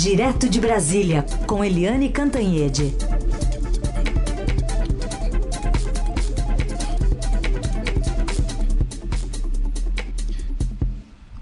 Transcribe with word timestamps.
Direto 0.00 0.48
de 0.48 0.60
Brasília, 0.60 1.26
com 1.44 1.64
Eliane 1.64 2.08
Cantanhede. 2.08 2.94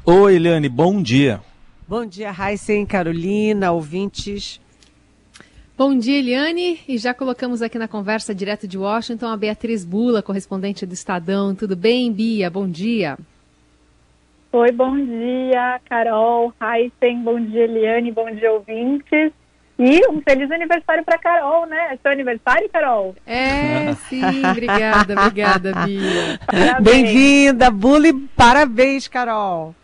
Oi, 0.07 0.37
Eliane, 0.37 0.71
bom 0.71 1.03
dia. 1.03 1.43
Bom 1.87 2.07
dia, 2.07 2.33
Heisen, 2.33 2.87
Carolina, 2.87 3.73
ouvintes. 3.73 4.59
Bom 5.77 5.95
dia, 5.99 6.19
Eliane. 6.19 6.81
E 6.89 6.97
já 6.97 7.13
colocamos 7.13 7.61
aqui 7.61 7.79
na 7.79 7.87
conversa 7.87 8.35
direto 8.35 8.67
de 8.67 8.79
Washington 8.79 9.27
a 9.27 9.37
Beatriz 9.37 9.85
Bula, 9.85 10.23
correspondente 10.23 10.87
do 10.87 10.95
Estadão. 10.95 11.55
Tudo 11.55 11.77
bem, 11.77 12.11
Bia? 12.11 12.49
Bom 12.49 12.67
dia. 12.67 13.19
Oi, 14.53 14.73
bom 14.73 14.97
dia, 14.97 15.81
Carol, 15.89 16.53
Heisen, 16.61 17.23
bom 17.23 17.39
dia, 17.39 17.65
Eliane, 17.65 18.13
bom 18.13 18.31
dia, 18.31 18.53
ouvintes. 18.53 19.33
E 19.79 20.09
um 20.09 20.23
feliz 20.23 20.51
aniversário 20.51 21.05
para 21.05 21.19
Carol, 21.19 21.67
né? 21.67 21.93
É 21.93 21.99
seu 21.99 22.11
aniversário, 22.11 22.69
Carol? 22.71 23.15
É, 23.27 23.93
sim, 24.09 24.23
obrigada, 24.51 25.21
obrigada, 25.21 25.73
Bia. 25.85 26.81
Bem-vinda, 26.81 27.71
Bully, 27.71 28.15
parabéns, 28.35 29.07
Carol. 29.07 29.75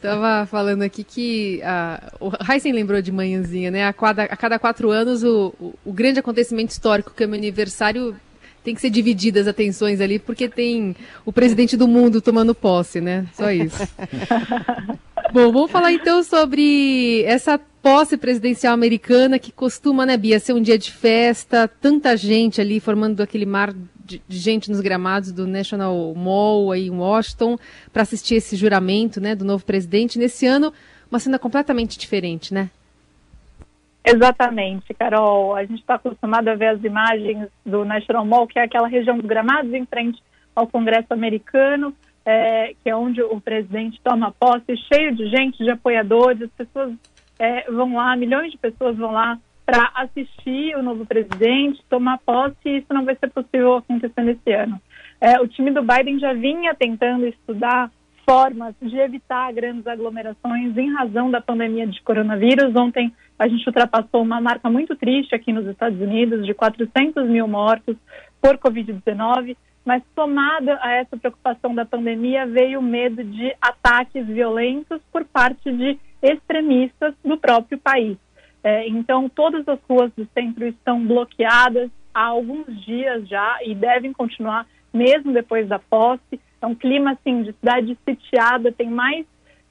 Tava 0.00 0.46
falando 0.46 0.82
aqui 0.82 1.04
que 1.04 1.60
a, 1.62 2.00
o 2.18 2.30
Heisen 2.50 2.72
lembrou 2.72 3.02
de 3.02 3.12
manhãzinha, 3.12 3.70
né? 3.70 3.86
A 3.86 3.92
cada, 3.92 4.22
a 4.22 4.36
cada 4.36 4.58
quatro 4.58 4.90
anos, 4.90 5.22
o, 5.22 5.52
o, 5.60 5.74
o 5.84 5.92
grande 5.92 6.20
acontecimento 6.20 6.70
histórico 6.70 7.12
que 7.14 7.22
é 7.22 7.26
o 7.26 7.28
meu 7.28 7.38
aniversário 7.38 8.16
tem 8.64 8.74
que 8.74 8.80
ser 8.80 8.88
divididas 8.88 9.42
as 9.42 9.48
atenções 9.48 10.00
ali, 10.00 10.18
porque 10.18 10.48
tem 10.48 10.96
o 11.24 11.32
presidente 11.32 11.76
do 11.76 11.86
mundo 11.86 12.22
tomando 12.22 12.54
posse, 12.54 12.98
né? 12.98 13.26
Só 13.34 13.50
isso. 13.50 13.76
Bom, 15.32 15.52
vamos 15.52 15.70
falar 15.70 15.92
então 15.92 16.22
sobre 16.24 17.22
essa 17.24 17.58
posse 17.82 18.16
presidencial 18.16 18.72
americana 18.72 19.38
que 19.38 19.52
costuma, 19.52 20.06
né, 20.06 20.16
Bia, 20.16 20.40
ser 20.40 20.54
um 20.54 20.62
dia 20.62 20.78
de 20.78 20.90
festa, 20.90 21.68
tanta 21.68 22.16
gente 22.16 22.60
ali 22.60 22.80
formando 22.80 23.20
aquele 23.20 23.44
mar 23.44 23.74
de, 24.02 24.22
gente 24.28 24.70
nos 24.70 24.80
gramados 24.80 25.32
do 25.32 25.46
National 25.46 26.14
Mall 26.14 26.72
aí 26.72 26.86
em 26.86 26.90
Washington 26.90 27.58
para 27.92 28.02
assistir 28.02 28.36
esse 28.36 28.56
juramento, 28.56 29.20
né, 29.20 29.34
do 29.34 29.44
novo 29.44 29.64
presidente. 29.64 30.18
Nesse 30.18 30.46
ano, 30.46 30.72
uma 31.10 31.18
cena 31.18 31.38
completamente 31.38 31.98
diferente, 31.98 32.54
né? 32.54 32.70
Exatamente, 34.04 34.92
Carol. 34.92 35.56
A 35.56 35.64
gente 35.64 35.80
está 35.80 35.94
acostumado 35.94 36.48
a 36.48 36.54
ver 36.54 36.66
as 36.66 36.84
imagens 36.84 37.48
do 37.64 37.84
National 37.84 38.26
Mall, 38.26 38.46
que 38.46 38.58
é 38.58 38.62
aquela 38.62 38.86
região 38.86 39.16
dos 39.16 39.26
gramados 39.26 39.72
em 39.72 39.86
frente 39.86 40.22
ao 40.54 40.66
Congresso 40.66 41.12
americano, 41.12 41.94
é, 42.24 42.74
que 42.82 42.90
é 42.90 42.94
onde 42.94 43.22
o 43.22 43.40
presidente 43.40 44.00
toma 44.04 44.30
posse, 44.38 44.76
cheio 44.92 45.14
de 45.14 45.28
gente, 45.30 45.64
de 45.64 45.70
apoiadores, 45.70 46.42
as 46.42 46.50
pessoas 46.50 46.92
é, 47.38 47.70
vão 47.70 47.94
lá, 47.94 48.14
milhões 48.14 48.52
de 48.52 48.58
pessoas 48.58 48.96
vão 48.96 49.12
lá 49.12 49.38
para 49.66 49.90
assistir 49.94 50.76
o 50.76 50.82
novo 50.82 51.06
presidente, 51.06 51.82
tomar 51.88 52.18
posse, 52.18 52.56
e 52.66 52.78
isso 52.78 52.92
não 52.92 53.04
vai 53.04 53.16
ser 53.16 53.30
possível 53.30 53.76
acontecer 53.76 54.22
nesse 54.22 54.52
ano. 54.52 54.80
É, 55.18 55.40
o 55.40 55.48
time 55.48 55.70
do 55.70 55.82
Biden 55.82 56.18
já 56.18 56.34
vinha 56.34 56.74
tentando 56.74 57.26
estudar 57.26 57.90
formas 58.28 58.74
de 58.80 58.96
evitar 58.98 59.52
grandes 59.52 59.86
aglomerações 59.86 60.76
em 60.76 60.92
razão 60.92 61.30
da 61.30 61.40
pandemia 61.40 61.86
de 61.86 62.02
coronavírus. 62.02 62.74
Ontem 62.74 63.12
a 63.38 63.48
gente 63.48 63.66
ultrapassou 63.66 64.22
uma 64.22 64.40
marca 64.40 64.70
muito 64.70 64.94
triste 64.96 65.34
aqui 65.34 65.52
nos 65.52 65.66
Estados 65.66 66.00
Unidos 66.00 66.46
de 66.46 66.54
400 66.54 67.28
mil 67.28 67.48
mortos 67.48 67.96
por 68.40 68.58
Covid-19, 68.58 69.56
mas 69.84 70.02
somada 70.14 70.78
a 70.80 70.92
essa 70.92 71.16
preocupação 71.16 71.74
da 71.74 71.84
pandemia 71.84 72.46
veio 72.46 72.78
o 72.78 72.82
medo 72.82 73.22
de 73.22 73.54
ataques 73.60 74.26
violentos 74.26 75.00
por 75.12 75.24
parte 75.24 75.70
de 75.70 75.98
extremistas 76.22 77.14
do 77.24 77.36
próprio 77.36 77.78
país. 77.78 78.16
É, 78.62 78.88
então, 78.88 79.28
todas 79.28 79.68
as 79.68 79.78
ruas 79.88 80.10
do 80.16 80.26
centro 80.32 80.66
estão 80.66 81.04
bloqueadas 81.04 81.90
há 82.14 82.24
alguns 82.24 82.66
dias 82.84 83.28
já 83.28 83.58
e 83.62 83.74
devem 83.74 84.12
continuar 84.12 84.66
mesmo 84.92 85.32
depois 85.32 85.68
da 85.68 85.78
posse. 85.78 86.40
É 86.62 86.66
um 86.66 86.74
clima 86.74 87.12
assim 87.12 87.42
de 87.42 87.52
cidade 87.52 87.98
sitiada, 88.08 88.72
tem 88.72 88.88
mais 88.88 89.26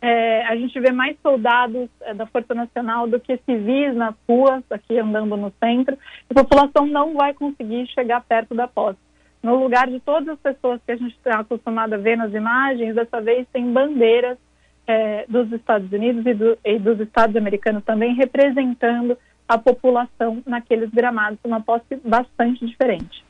é, 0.06 0.46
a 0.48 0.56
gente 0.58 0.78
vê 0.82 0.92
mais 0.92 1.18
soldados 1.22 1.90
é, 2.02 2.14
da 2.14 2.26
Força 2.26 2.54
Nacional 2.54 3.08
do 3.08 3.22
que 3.22 3.38
civis 3.46 3.96
nas 3.96 4.14
ruas, 4.28 4.62
aqui 4.70 5.00
andando 5.00 5.38
no 5.38 5.50
centro. 5.64 5.98
A 6.30 6.34
população 6.34 6.86
não 6.86 7.14
vai 7.14 7.34
conseguir 7.34 7.88
chegar 7.88 8.20
perto 8.20 8.54
da 8.54 8.68
posse. 8.68 9.00
No 9.42 9.56
lugar 9.56 9.88
de 9.88 10.02
todas 10.02 10.28
as 10.28 10.40
pessoas 10.40 10.82
que 10.86 10.92
a 10.92 10.98
gente 10.98 11.16
está 11.16 11.40
acostumado 11.40 11.94
a 11.94 11.98
ver 11.98 12.18
nas 12.18 12.34
imagens, 12.34 12.96
dessa 12.96 13.22
vez 13.22 13.48
tem 13.54 13.72
bandeiras 13.72 14.38
é, 14.86 15.26
dos 15.30 15.50
Estados 15.54 15.90
Unidos 15.90 16.26
e, 16.26 16.34
do, 16.34 16.58
e, 16.66 16.78
dos 16.80 17.00
Estados 17.00 17.38
americanos 17.38 17.86
também 17.86 18.14
representando 18.14 19.18
a 19.48 19.58
população 19.58 20.44
naqueles 20.46 20.90
gramados, 20.90 21.40
uma 21.46 21.62
posse 21.62 21.96
bastante 22.04 22.66
diferente. 22.66 23.24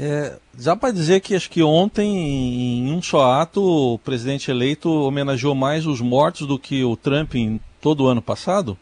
É, 0.00 0.38
já 0.56 0.76
para 0.76 0.92
dizer 0.92 1.20
que 1.20 1.34
acho 1.34 1.50
que 1.50 1.60
ontem, 1.60 2.06
em 2.06 2.92
um 2.92 3.02
só 3.02 3.32
ato, 3.32 3.60
o 3.94 3.98
presidente 3.98 4.48
eleito 4.48 4.88
homenageou 4.88 5.56
mais 5.56 5.86
os 5.86 6.00
mortos 6.00 6.46
do 6.46 6.56
que 6.56 6.84
o 6.84 6.96
Trump 6.96 7.34
em 7.34 7.60
todo 7.80 8.04
o 8.04 8.06
ano 8.06 8.22
passado? 8.22 8.78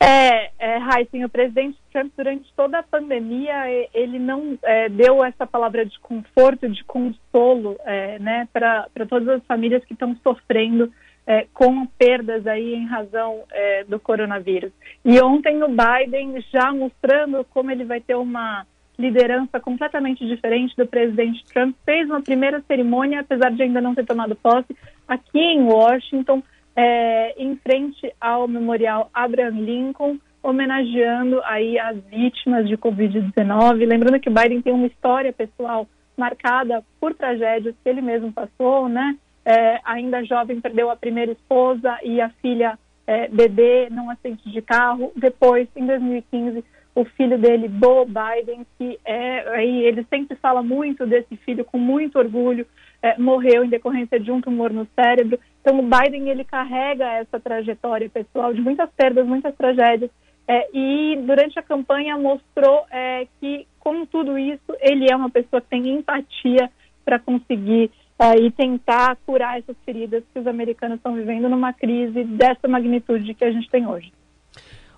É, 0.00 0.50
é 0.58 0.78
Heisen, 0.78 1.26
o 1.26 1.28
presidente 1.28 1.76
Trump, 1.92 2.10
durante 2.16 2.50
toda 2.56 2.78
a 2.78 2.82
pandemia, 2.82 3.52
ele 3.92 4.18
não 4.18 4.58
é, 4.62 4.88
deu 4.88 5.22
essa 5.22 5.46
palavra 5.46 5.84
de 5.84 5.98
conforto, 6.00 6.66
de 6.66 6.82
consolo, 6.84 7.76
é, 7.84 8.18
né, 8.18 8.48
para 8.50 8.88
todas 9.06 9.28
as 9.28 9.44
famílias 9.44 9.84
que 9.84 9.92
estão 9.92 10.16
sofrendo 10.22 10.90
é, 11.26 11.46
com 11.52 11.84
perdas 11.84 12.46
aí 12.46 12.74
em 12.74 12.86
razão 12.86 13.42
é, 13.50 13.84
do 13.84 14.00
coronavírus. 14.00 14.72
E 15.04 15.20
ontem 15.20 15.62
o 15.62 15.68
Biden 15.68 16.42
já 16.50 16.72
mostrando 16.72 17.44
como 17.50 17.70
ele 17.70 17.84
vai 17.84 18.00
ter 18.00 18.14
uma 18.14 18.64
liderança 18.98 19.60
completamente 19.60 20.26
diferente 20.26 20.74
do 20.76 20.86
presidente 20.86 21.44
Trump, 21.44 21.74
fez 21.84 22.08
uma 22.08 22.20
primeira 22.20 22.60
cerimônia, 22.66 23.20
apesar 23.20 23.50
de 23.50 23.62
ainda 23.62 23.80
não 23.80 23.94
ter 23.94 24.04
tomado 24.04 24.34
posse, 24.34 24.76
aqui 25.06 25.38
em 25.38 25.62
Washington, 25.62 26.42
é, 26.74 27.34
em 27.42 27.56
frente 27.56 28.12
ao 28.20 28.48
memorial 28.48 29.08
Abraham 29.14 29.60
Lincoln, 29.60 30.18
homenageando 30.42 31.40
aí 31.44 31.78
as 31.78 31.96
vítimas 32.04 32.68
de 32.68 32.76
Covid-19. 32.76 33.86
Lembrando 33.86 34.20
que 34.20 34.30
Biden 34.30 34.62
tem 34.62 34.72
uma 34.72 34.86
história 34.86 35.32
pessoal 35.32 35.86
marcada 36.16 36.84
por 37.00 37.14
tragédias 37.14 37.74
que 37.82 37.88
ele 37.88 38.00
mesmo 38.00 38.32
passou, 38.32 38.88
né? 38.88 39.16
É, 39.44 39.80
ainda 39.84 40.24
jovem 40.24 40.60
perdeu 40.60 40.90
a 40.90 40.96
primeira 40.96 41.32
esposa 41.32 41.98
e 42.02 42.20
a 42.20 42.28
filha 42.42 42.78
é, 43.06 43.28
bebê 43.28 43.88
num 43.90 44.10
acidente 44.10 44.50
de 44.50 44.60
carro. 44.60 45.12
Depois, 45.16 45.68
em 45.74 45.86
2015, 45.86 46.64
o 47.00 47.04
filho 47.04 47.38
dele, 47.38 47.68
Bo 47.68 48.04
Biden, 48.04 48.66
que 48.76 48.98
é 49.04 49.48
aí 49.56 49.84
ele 49.84 50.04
sempre 50.10 50.36
fala 50.36 50.62
muito 50.62 51.06
desse 51.06 51.36
filho 51.36 51.64
com 51.64 51.78
muito 51.78 52.18
orgulho, 52.18 52.66
é, 53.00 53.16
morreu 53.16 53.64
em 53.64 53.68
decorrência 53.68 54.18
de 54.18 54.32
um 54.32 54.40
tumor 54.40 54.72
no 54.72 54.86
cérebro. 54.96 55.38
Então, 55.60 55.78
o 55.78 55.82
Biden 55.82 56.28
ele 56.28 56.44
carrega 56.44 57.12
essa 57.12 57.38
trajetória 57.38 58.10
pessoal 58.10 58.52
de 58.52 58.60
muitas 58.60 58.90
perdas, 58.90 59.24
muitas 59.24 59.54
tragédias. 59.54 60.10
É, 60.48 60.66
e 60.74 61.16
durante 61.24 61.56
a 61.58 61.62
campanha 61.62 62.18
mostrou 62.18 62.84
é, 62.90 63.28
que, 63.38 63.66
com 63.78 64.04
tudo 64.04 64.36
isso, 64.36 64.74
ele 64.80 65.06
é 65.08 65.14
uma 65.14 65.30
pessoa 65.30 65.60
que 65.60 65.68
tem 65.68 65.88
empatia 65.90 66.68
para 67.04 67.20
conseguir 67.20 67.92
é, 68.18 68.40
e 68.40 68.50
tentar 68.50 69.16
curar 69.24 69.58
essas 69.58 69.76
feridas 69.84 70.24
que 70.32 70.40
os 70.40 70.46
americanos 70.48 70.96
estão 70.96 71.14
vivendo 71.14 71.48
numa 71.48 71.72
crise 71.72 72.24
dessa 72.24 72.66
magnitude 72.66 73.34
que 73.34 73.44
a 73.44 73.52
gente 73.52 73.70
tem 73.70 73.86
hoje. 73.86 74.10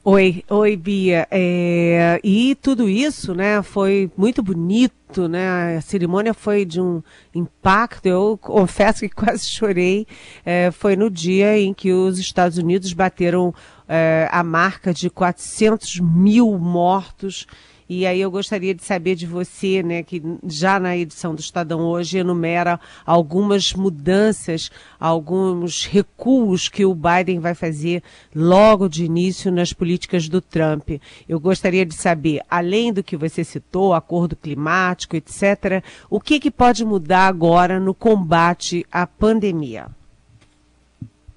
Oi, 0.03 0.43
oi 0.49 0.77
Bia. 0.79 1.29
É, 1.31 2.19
e 2.25 2.55
tudo 2.55 2.89
isso, 2.89 3.35
né, 3.35 3.63
foi 3.63 4.11
muito 4.17 4.43
bonito, 4.43 5.29
né? 5.29 5.77
A 5.77 5.81
cerimônia 5.83 6.33
foi 6.33 6.65
de 6.65 6.81
um 6.81 7.03
impacto. 7.35 8.07
Eu 8.07 8.39
confesso 8.41 9.01
que 9.01 9.11
quase 9.15 9.47
chorei. 9.47 10.07
É, 10.43 10.71
foi 10.71 10.97
no 10.97 11.11
dia 11.11 11.59
em 11.59 11.75
que 11.75 11.93
os 11.93 12.19
Estados 12.19 12.57
Unidos 12.57 12.95
bateram 12.95 13.53
é, 13.87 14.27
a 14.33 14.43
marca 14.43 14.95
de 14.95 15.11
400 15.11 16.01
mil 16.01 16.59
mortos 16.59 17.47
e 17.93 18.07
aí 18.07 18.21
eu 18.21 18.31
gostaria 18.31 18.73
de 18.73 18.85
saber 18.85 19.17
de 19.17 19.27
você, 19.27 19.83
né, 19.83 20.05
que 20.05 20.23
já 20.47 20.79
na 20.79 20.97
edição 20.97 21.35
do 21.35 21.41
Estadão 21.41 21.81
hoje 21.81 22.19
enumera 22.19 22.79
algumas 23.05 23.73
mudanças, 23.73 24.71
alguns 25.01 25.87
recuos 25.87 26.69
que 26.69 26.85
o 26.85 26.95
Biden 26.95 27.41
vai 27.41 27.53
fazer 27.53 28.01
logo 28.33 28.89
de 28.89 29.05
início 29.05 29.51
nas 29.51 29.73
políticas 29.73 30.29
do 30.29 30.41
Trump. 30.41 30.89
Eu 31.29 31.41
gostaria 31.41 31.85
de 31.85 31.95
saber, 31.95 32.43
além 32.49 32.93
do 32.93 33.03
que 33.03 33.17
você 33.17 33.43
citou, 33.43 33.93
acordo 33.93 34.37
climático, 34.37 35.17
etc., 35.17 35.83
o 36.09 36.21
que, 36.21 36.39
que 36.39 36.51
pode 36.53 36.85
mudar 36.85 37.27
agora 37.27 37.81
no 37.81 37.93
combate 37.93 38.87
à 38.93 39.05
pandemia? 39.05 39.89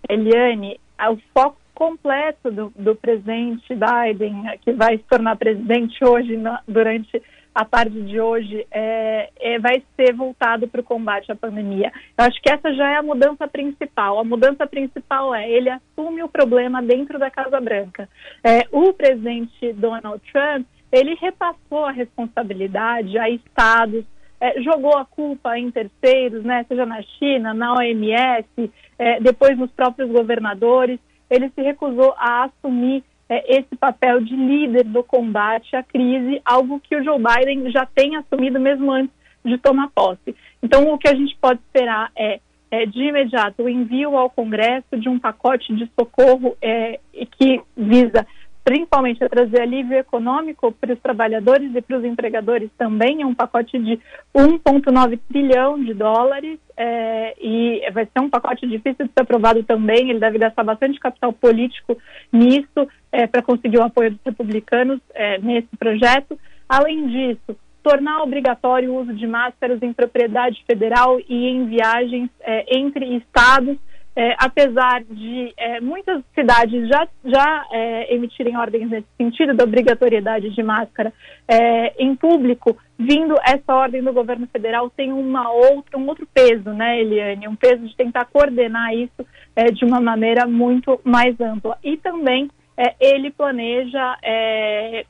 Eliane, 0.07 0.79
o 0.99 1.17
foco 1.33 1.62
completo 1.73 2.51
do, 2.51 2.73
do 2.75 2.95
presidente 2.95 3.73
Biden, 3.73 4.43
que 4.61 4.71
vai 4.73 4.97
se 4.97 5.03
tornar 5.03 5.35
presidente 5.35 6.03
hoje, 6.03 6.37
na, 6.37 6.61
durante 6.67 7.21
a 7.53 7.65
tarde 7.65 8.01
de 8.01 8.19
hoje 8.19 8.65
é, 8.71 9.29
é, 9.39 9.59
vai 9.59 9.83
ser 9.95 10.13
voltado 10.13 10.67
para 10.67 10.81
o 10.81 10.83
combate 10.83 11.31
à 11.31 11.35
pandemia. 11.35 11.91
Eu 12.17 12.25
acho 12.25 12.41
que 12.41 12.49
essa 12.49 12.73
já 12.73 12.89
é 12.91 12.97
a 12.97 13.03
mudança 13.03 13.47
principal. 13.47 14.19
A 14.19 14.23
mudança 14.23 14.65
principal 14.65 15.35
é 15.35 15.47
ele 15.49 15.69
assume 15.69 16.23
o 16.23 16.29
problema 16.29 16.81
dentro 16.81 17.19
da 17.19 17.29
Casa 17.29 17.61
Branca. 17.61 18.09
É, 18.43 18.65
o 18.71 18.91
presidente 18.93 19.71
Donald 19.73 20.21
Trump 20.31 20.65
ele 20.91 21.15
repassou 21.15 21.85
a 21.85 21.91
responsabilidade 21.91 23.17
a 23.17 23.29
estados, 23.29 24.05
é, 24.39 24.61
jogou 24.61 24.95
a 24.97 25.05
culpa 25.05 25.57
em 25.57 25.71
terceiros, 25.71 26.43
né, 26.43 26.65
seja 26.67 26.85
na 26.85 27.01
China, 27.01 27.53
na 27.53 27.73
OMS, 27.73 28.71
é, 28.99 29.19
depois 29.19 29.57
nos 29.57 29.71
próprios 29.71 30.11
governadores. 30.11 30.99
Ele 31.33 31.50
se 31.50 31.62
recusou 31.62 32.13
a 32.18 32.45
assumir 32.45 33.03
é, 33.30 33.57
esse 33.57 33.75
papel 33.75 34.21
de 34.21 34.35
líder 34.35 34.83
do 34.83 35.03
combate 35.03 35.75
à 35.75 35.81
crise, 35.81 36.41
algo 36.45 36.80
que 36.80 36.95
o 36.95 37.03
Joe 37.03 37.18
Biden 37.18 37.71
já 37.71 37.85
tem 37.85 38.15
assumido 38.15 38.59
mesmo 38.59 38.91
antes 38.91 39.13
de 39.44 39.57
tomar 39.57 39.89
posse. 39.89 40.35
Então, 40.62 40.94
o 40.94 40.97
que 40.97 41.07
a 41.07 41.15
gente 41.15 41.35
pode 41.41 41.59
esperar 41.59 42.12
é, 42.15 42.39
é 42.71 42.85
de 42.85 43.03
imediato, 43.03 43.63
o 43.63 43.69
envio 43.69 44.18
ao 44.18 44.30
Congresso 44.30 44.97
de 44.97 45.09
um 45.09 45.19
pacote 45.19 45.74
de 45.75 45.89
socorro 46.00 46.56
é, 46.62 47.00
que 47.38 47.62
visa 47.75 48.25
principalmente 48.63 49.24
a 49.24 49.30
trazer 49.30 49.62
alívio 49.62 49.98
econômico 49.98 50.71
para 50.71 50.94
os 50.94 51.00
trabalhadores 51.00 51.75
e 51.75 51.81
para 51.81 51.98
os 51.98 52.06
empregadores 52.06 52.69
também, 52.77 53.21
é 53.21 53.25
um 53.25 53.36
pacote 53.36 53.77
de 53.77 54.00
1,9 54.33 55.19
trilhão 55.27 55.83
de 55.83 55.94
dólares 55.94 56.60
é, 56.77 57.36
e 57.39 57.81
vai 57.92 58.06
ser 58.06 58.21
um 58.21 58.30
pacote 58.30 58.65
difícil 58.65 59.06
de 59.06 59.12
ser 59.12 59.21
aprovado 59.21 59.63
também, 59.63 60.10
ele 60.10 60.19
deve 60.19 60.38
gastar 60.38 60.63
bastante 60.63 61.00
capital 61.00 61.33
político 61.33 61.98
nisso 62.31 62.88
é, 63.12 63.27
para 63.27 63.42
conseguir 63.42 63.77
o 63.77 63.83
apoio 63.83 64.12
dos 64.12 64.19
republicanos 64.25 65.00
é, 65.13 65.38
nesse 65.39 65.75
projeto. 65.77 66.39
Além 66.68 67.07
disso, 67.07 67.57
tornar 67.83 68.24
obrigatório 68.24 68.92
o 68.92 69.01
uso 69.01 69.13
de 69.13 69.27
máscaras 69.27 69.81
em 69.83 69.92
propriedade 69.92 70.63
federal 70.66 71.19
e 71.27 71.48
em 71.50 71.66
viagens 71.66 72.30
é, 72.39 72.77
entre 72.77 73.18
estados, 73.18 73.77
é, 74.15 74.36
apesar 74.38 75.04
de 75.04 75.54
é, 75.57 75.81
muitas 75.81 76.21
cidades 76.36 76.88
já, 76.88 77.07
já 77.25 77.65
é, 77.71 78.13
emitirem 78.13 78.56
ordens 78.56 78.89
nesse 78.89 79.07
sentido 79.18 79.56
da 79.56 79.63
obrigatoriedade 79.63 80.51
de 80.51 80.62
máscara 80.63 81.12
é, 81.48 81.94
em 82.04 82.15
público, 82.15 82.77
vindo 82.98 83.36
essa 83.44 83.74
ordem 83.74 84.04
do 84.04 84.13
governo 84.13 84.48
federal 84.48 84.89
tem 84.89 85.12
uma 85.12 85.51
outra, 85.51 85.98
um 85.98 86.07
outro 86.07 86.27
peso, 86.31 86.69
né, 86.69 87.01
Eliane? 87.01 87.48
Um 87.48 87.56
peso 87.56 87.88
de 87.88 87.95
tentar 87.95 88.25
coordenar 88.25 88.94
isso 88.94 89.25
é, 89.56 89.65
de 89.65 89.83
uma 89.83 90.00
maneira 90.00 90.45
muito 90.45 91.00
mais 91.04 91.39
ampla. 91.42 91.77
E 91.83 91.98
também 91.98 92.50
é, 92.77 92.95
ele 92.99 93.31
planeja 93.31 94.17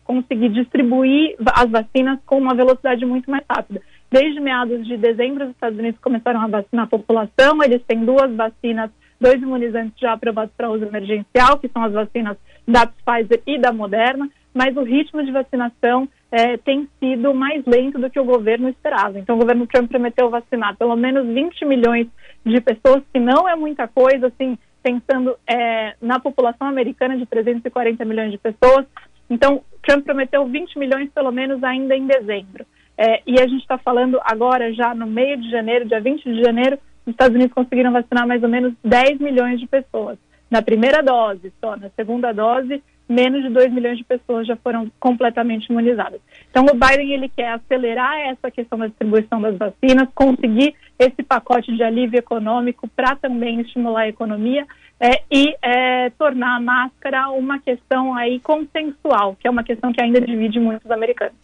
conseguir 0.03 0.49
distribuir 0.49 1.35
as 1.53 1.69
vacinas 1.69 2.19
com 2.25 2.37
uma 2.37 2.53
velocidade 2.53 3.05
muito 3.05 3.29
mais 3.29 3.43
rápida. 3.49 3.81
Desde 4.11 4.39
meados 4.39 4.85
de 4.85 4.95
dezembro, 4.95 5.45
os 5.45 5.51
Estados 5.51 5.79
Unidos 5.79 5.99
começaram 5.99 6.39
a 6.41 6.47
vacinar 6.47 6.85
a 6.85 6.87
população. 6.87 7.63
Eles 7.63 7.81
têm 7.87 8.05
duas 8.05 8.31
vacinas, 8.35 8.91
dois 9.19 9.41
imunizantes 9.41 9.99
já 9.99 10.13
aprovados 10.13 10.53
para 10.55 10.69
uso 10.69 10.85
emergencial, 10.85 11.57
que 11.57 11.67
são 11.69 11.83
as 11.83 11.93
vacinas 11.93 12.37
da 12.67 12.85
Pfizer 12.85 13.41
e 13.47 13.57
da 13.57 13.73
Moderna. 13.73 14.29
Mas 14.53 14.77
o 14.77 14.83
ritmo 14.83 15.23
de 15.23 15.31
vacinação 15.31 16.07
é, 16.31 16.57
tem 16.57 16.87
sido 16.99 17.33
mais 17.33 17.65
lento 17.65 17.97
do 17.97 18.09
que 18.09 18.19
o 18.19 18.25
governo 18.25 18.69
esperava. 18.69 19.17
Então, 19.17 19.35
o 19.35 19.39
governo 19.39 19.65
Trump 19.65 19.89
prometeu 19.89 20.29
vacinar 20.29 20.77
pelo 20.77 20.95
menos 20.95 21.25
20 21.25 21.65
milhões 21.65 22.07
de 22.45 22.61
pessoas, 22.61 23.01
que 23.11 23.19
não 23.19 23.49
é 23.49 23.55
muita 23.55 23.87
coisa, 23.87 24.27
assim, 24.27 24.57
pensando 24.83 25.35
é, 25.47 25.95
na 26.01 26.19
população 26.19 26.67
americana 26.67 27.17
de 27.17 27.25
340 27.25 28.03
milhões 28.05 28.31
de 28.31 28.37
pessoas. 28.37 28.85
Então, 29.29 29.63
Trump 29.81 30.03
prometeu 30.03 30.45
20 30.45 30.77
milhões 30.77 31.09
pelo 31.11 31.31
menos 31.31 31.63
ainda 31.63 31.95
em 31.95 32.05
dezembro. 32.05 32.65
É, 32.97 33.21
e 33.25 33.39
a 33.39 33.47
gente 33.47 33.61
está 33.61 33.77
falando 33.77 34.19
agora, 34.23 34.73
já 34.73 34.93
no 34.93 35.07
meio 35.07 35.37
de 35.37 35.49
janeiro, 35.49 35.85
dia 35.85 35.99
20 35.99 36.23
de 36.23 36.43
janeiro, 36.43 36.77
os 37.05 37.11
Estados 37.11 37.35
Unidos 37.35 37.53
conseguiram 37.53 37.91
vacinar 37.91 38.27
mais 38.27 38.43
ou 38.43 38.49
menos 38.49 38.73
10 38.83 39.19
milhões 39.19 39.59
de 39.59 39.67
pessoas. 39.67 40.17
Na 40.49 40.61
primeira 40.61 41.01
dose 41.01 41.51
só, 41.59 41.75
na 41.75 41.89
segunda 41.95 42.31
dose, 42.31 42.83
menos 43.13 43.43
de 43.43 43.49
2 43.49 43.71
milhões 43.71 43.97
de 43.97 44.03
pessoas 44.03 44.47
já 44.47 44.55
foram 44.55 44.91
completamente 44.99 45.67
imunizadas. 45.67 46.19
Então, 46.49 46.65
o 46.65 46.73
Biden 46.73 47.13
ele 47.13 47.29
quer 47.29 47.53
acelerar 47.53 48.17
essa 48.27 48.49
questão 48.49 48.79
da 48.79 48.87
distribuição 48.87 49.39
das 49.39 49.57
vacinas, 49.57 50.09
conseguir 50.15 50.73
esse 50.97 51.21
pacote 51.23 51.75
de 51.75 51.83
alívio 51.83 52.19
econômico 52.19 52.87
para 52.95 53.15
também 53.15 53.61
estimular 53.61 54.01
a 54.01 54.09
economia 54.09 54.65
é, 54.99 55.21
e 55.31 55.55
é, 55.61 56.09
tornar 56.11 56.57
a 56.57 56.61
máscara 56.61 57.29
uma 57.29 57.59
questão 57.59 58.13
aí 58.15 58.39
consensual, 58.39 59.35
que 59.39 59.47
é 59.47 59.51
uma 59.51 59.63
questão 59.63 59.91
que 59.91 60.01
ainda 60.01 60.19
divide 60.19 60.59
muitos 60.59 60.89
americanos. 60.89 61.35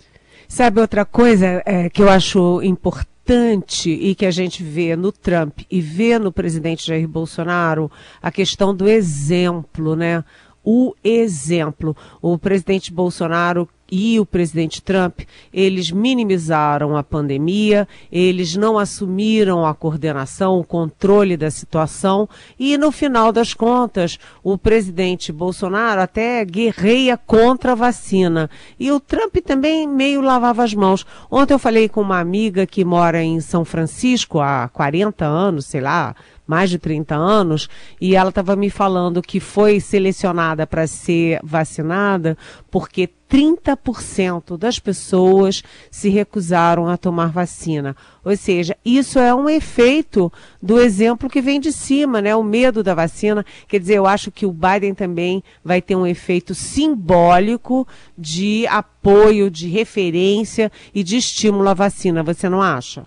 Sabe 0.48 0.82
outra 0.82 1.06
coisa 1.06 1.62
é, 1.66 1.90
que 1.90 2.02
eu 2.02 2.10
acho 2.10 2.62
importante 2.64 3.90
e 3.90 4.16
que 4.16 4.26
a 4.26 4.32
gente 4.32 4.64
vê 4.64 4.96
no 4.96 5.12
Trump 5.12 5.60
e 5.70 5.80
vê 5.80 6.18
no 6.18 6.32
presidente 6.32 6.88
Jair 6.88 7.08
Bolsonaro 7.08 7.92
a 8.22 8.32
questão 8.32 8.74
do 8.74 8.90
exemplo, 8.90 9.96
né? 9.96 10.24
O 10.64 10.94
exemplo. 11.04 11.96
O 12.22 12.38
presidente 12.38 12.92
Bolsonaro 12.94 13.68
e 13.92 14.20
o 14.20 14.26
presidente 14.26 14.82
Trump, 14.82 15.22
eles 15.52 15.92
minimizaram 15.92 16.96
a 16.96 17.04
pandemia, 17.04 17.88
eles 18.12 18.56
não 18.56 18.78
assumiram 18.78 19.66
a 19.66 19.74
coordenação, 19.74 20.60
o 20.60 20.64
controle 20.64 21.36
da 21.36 21.50
situação 21.50 22.30
e 22.60 22.78
no 22.78 22.92
final 22.92 23.32
das 23.32 23.54
contas, 23.54 24.20
o 24.44 24.58
presidente 24.58 25.32
Bolsonaro 25.32 26.02
até 26.02 26.44
guerreia 26.46 27.18
contra 27.18 27.72
a 27.72 27.76
vacina. 27.76 28.50
E 28.80 28.92
o 28.92 29.00
Trump 29.00 29.36
também 29.38 29.88
meio 29.88 30.22
lavava 30.22 30.64
as 30.64 30.74
mãos. 30.74 31.06
Ontem 31.32 31.54
eu 31.54 31.60
falei 31.60 31.90
com 31.90 32.02
uma 32.02 32.20
amiga 32.20 32.66
que 32.66 32.86
mora 32.86 33.24
em 33.24 33.40
São 33.42 33.66
Francisco 33.66 34.40
há 34.40 34.70
40 34.70 35.26
anos, 35.26 35.66
sei 35.66 35.82
lá, 35.82 36.16
mais 36.50 36.72
de 36.72 36.80
30 36.80 37.16
anos, 37.16 37.70
e 38.02 38.16
ela 38.16 38.30
estava 38.30 38.56
me 38.56 38.72
falando 38.72 39.22
que 39.22 39.40
foi 39.40 39.80
selecionada 39.80 40.66
para 40.66 40.88
ser 40.88 41.40
vacinada 41.44 42.36
porque 42.72 43.08
30% 43.30 44.58
das 44.58 44.80
pessoas 44.80 45.62
se 45.92 46.10
recusaram 46.10 46.90
a 46.90 46.98
tomar 46.98 47.28
vacina. 47.28 47.96
Ou 48.26 48.36
seja, 48.36 48.76
isso 48.84 49.20
é 49.20 49.34
um 49.34 49.48
efeito 49.48 50.34
do 50.60 50.80
exemplo 50.80 51.30
que 51.30 51.40
vem 51.40 51.60
de 51.60 51.72
cima, 51.72 52.20
né? 52.20 52.36
O 52.36 52.42
medo 52.42 52.82
da 52.82 52.96
vacina. 52.96 53.46
Quer 53.68 53.80
dizer, 53.80 53.98
eu 54.00 54.08
acho 54.08 54.32
que 54.32 54.48
o 54.48 54.52
Biden 54.52 54.96
também 54.96 55.44
vai 55.64 55.84
ter 55.84 55.96
um 55.96 56.08
efeito 56.08 56.56
simbólico 56.56 57.88
de 58.18 58.66
apoio, 58.66 59.52
de 59.52 59.68
referência 59.68 60.72
e 60.96 61.04
de 61.04 61.16
estímulo 61.16 61.70
à 61.70 61.76
vacina. 61.76 62.24
Você 62.24 62.50
não 62.50 62.60
acha? 62.60 63.06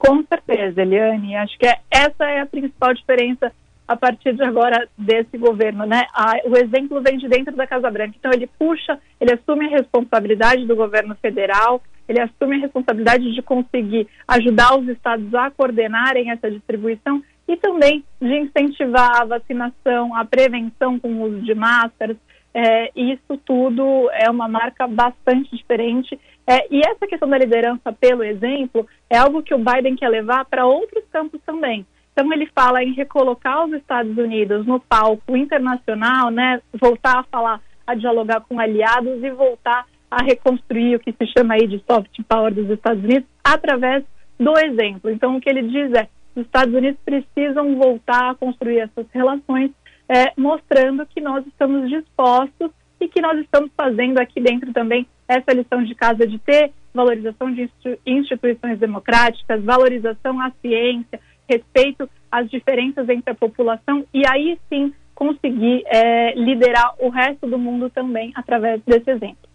Com 0.00 0.24
certeza, 0.24 0.80
Eliane. 0.80 1.36
Acho 1.36 1.58
que 1.58 1.66
é, 1.66 1.78
essa 1.90 2.24
é 2.24 2.40
a 2.40 2.46
principal 2.46 2.94
diferença 2.94 3.52
a 3.86 3.94
partir 3.96 4.32
de 4.34 4.42
agora 4.42 4.88
desse 4.96 5.36
governo, 5.36 5.84
né? 5.84 6.06
A, 6.14 6.36
o 6.46 6.56
exemplo 6.56 7.02
vem 7.02 7.18
de 7.18 7.28
dentro 7.28 7.54
da 7.54 7.66
Casa 7.66 7.90
Branca. 7.90 8.14
Então 8.18 8.30
ele 8.32 8.48
puxa, 8.58 8.98
ele 9.20 9.34
assume 9.34 9.66
a 9.66 9.76
responsabilidade 9.76 10.64
do 10.64 10.74
governo 10.74 11.14
federal, 11.16 11.82
ele 12.08 12.20
assume 12.20 12.56
a 12.56 12.60
responsabilidade 12.60 13.34
de 13.34 13.42
conseguir 13.42 14.08
ajudar 14.26 14.78
os 14.78 14.88
estados 14.88 15.34
a 15.34 15.50
coordenarem 15.50 16.30
essa 16.30 16.50
distribuição 16.50 17.22
e 17.46 17.56
também 17.56 18.02
de 18.22 18.38
incentivar 18.38 19.20
a 19.20 19.24
vacinação, 19.24 20.16
a 20.16 20.24
prevenção 20.24 20.98
com 20.98 21.08
o 21.08 21.22
uso 21.24 21.42
de 21.42 21.54
máscaras. 21.54 22.16
É, 22.54 22.90
isso 22.96 23.36
tudo 23.44 24.08
é 24.12 24.30
uma 24.30 24.48
marca 24.48 24.86
bastante 24.86 25.54
diferente 25.54 26.18
é, 26.46 26.66
e 26.70 26.80
essa 26.80 27.06
questão 27.06 27.28
da 27.28 27.38
liderança 27.38 27.92
pelo 27.92 28.24
exemplo 28.24 28.86
é 29.08 29.16
algo 29.16 29.42
que 29.42 29.54
o 29.54 29.58
Biden 29.58 29.96
quer 29.96 30.08
levar 30.08 30.44
para 30.46 30.66
outros 30.66 31.04
campos 31.12 31.40
também. 31.46 31.86
Então 32.12 32.32
ele 32.32 32.46
fala 32.46 32.82
em 32.82 32.92
recolocar 32.92 33.64
os 33.64 33.72
Estados 33.72 34.16
Unidos 34.16 34.66
no 34.66 34.80
palco 34.80 35.36
internacional, 35.36 36.30
né, 36.30 36.60
voltar 36.80 37.20
a 37.20 37.22
falar, 37.24 37.60
a 37.86 37.94
dialogar 37.94 38.40
com 38.42 38.58
aliados 38.58 39.22
e 39.22 39.30
voltar 39.30 39.86
a 40.10 40.22
reconstruir 40.24 40.96
o 40.96 41.00
que 41.00 41.12
se 41.12 41.26
chama 41.26 41.54
aí 41.54 41.66
de 41.66 41.82
soft 41.88 42.10
power 42.28 42.52
dos 42.52 42.68
Estados 42.68 43.02
Unidos 43.04 43.28
através 43.44 44.04
do 44.38 44.58
exemplo. 44.58 45.10
Então 45.10 45.36
o 45.36 45.40
que 45.40 45.48
ele 45.48 45.62
diz 45.62 45.92
é, 45.92 46.08
os 46.34 46.44
Estados 46.44 46.74
Unidos 46.74 46.98
precisam 47.04 47.76
voltar 47.76 48.30
a 48.30 48.34
construir 48.34 48.80
essas 48.80 49.06
relações, 49.12 49.70
é, 50.08 50.32
mostrando 50.36 51.06
que 51.06 51.20
nós 51.20 51.46
estamos 51.46 51.88
dispostos 51.88 52.70
e 53.00 53.08
que 53.08 53.20
nós 53.20 53.38
estamos 53.38 53.70
fazendo 53.76 54.18
aqui 54.18 54.40
dentro 54.40 54.72
também 54.72 55.06
essa 55.30 55.52
lição 55.52 55.82
de 55.84 55.94
casa 55.94 56.26
de 56.26 56.38
ter 56.38 56.72
valorização 56.92 57.52
de 57.54 57.70
instituições 58.04 58.80
democráticas, 58.80 59.62
valorização 59.62 60.40
à 60.40 60.50
ciência, 60.60 61.20
respeito 61.48 62.10
às 62.30 62.50
diferenças 62.50 63.08
entre 63.08 63.30
a 63.30 63.34
população 63.34 64.04
e 64.12 64.22
aí 64.28 64.58
sim 64.68 64.92
conseguir 65.14 65.84
é, 65.86 66.34
liderar 66.34 66.94
o 66.98 67.10
resto 67.10 67.46
do 67.46 67.58
mundo 67.58 67.88
também 67.90 68.32
através 68.34 68.82
desse 68.84 69.10
exemplo. 69.10 69.50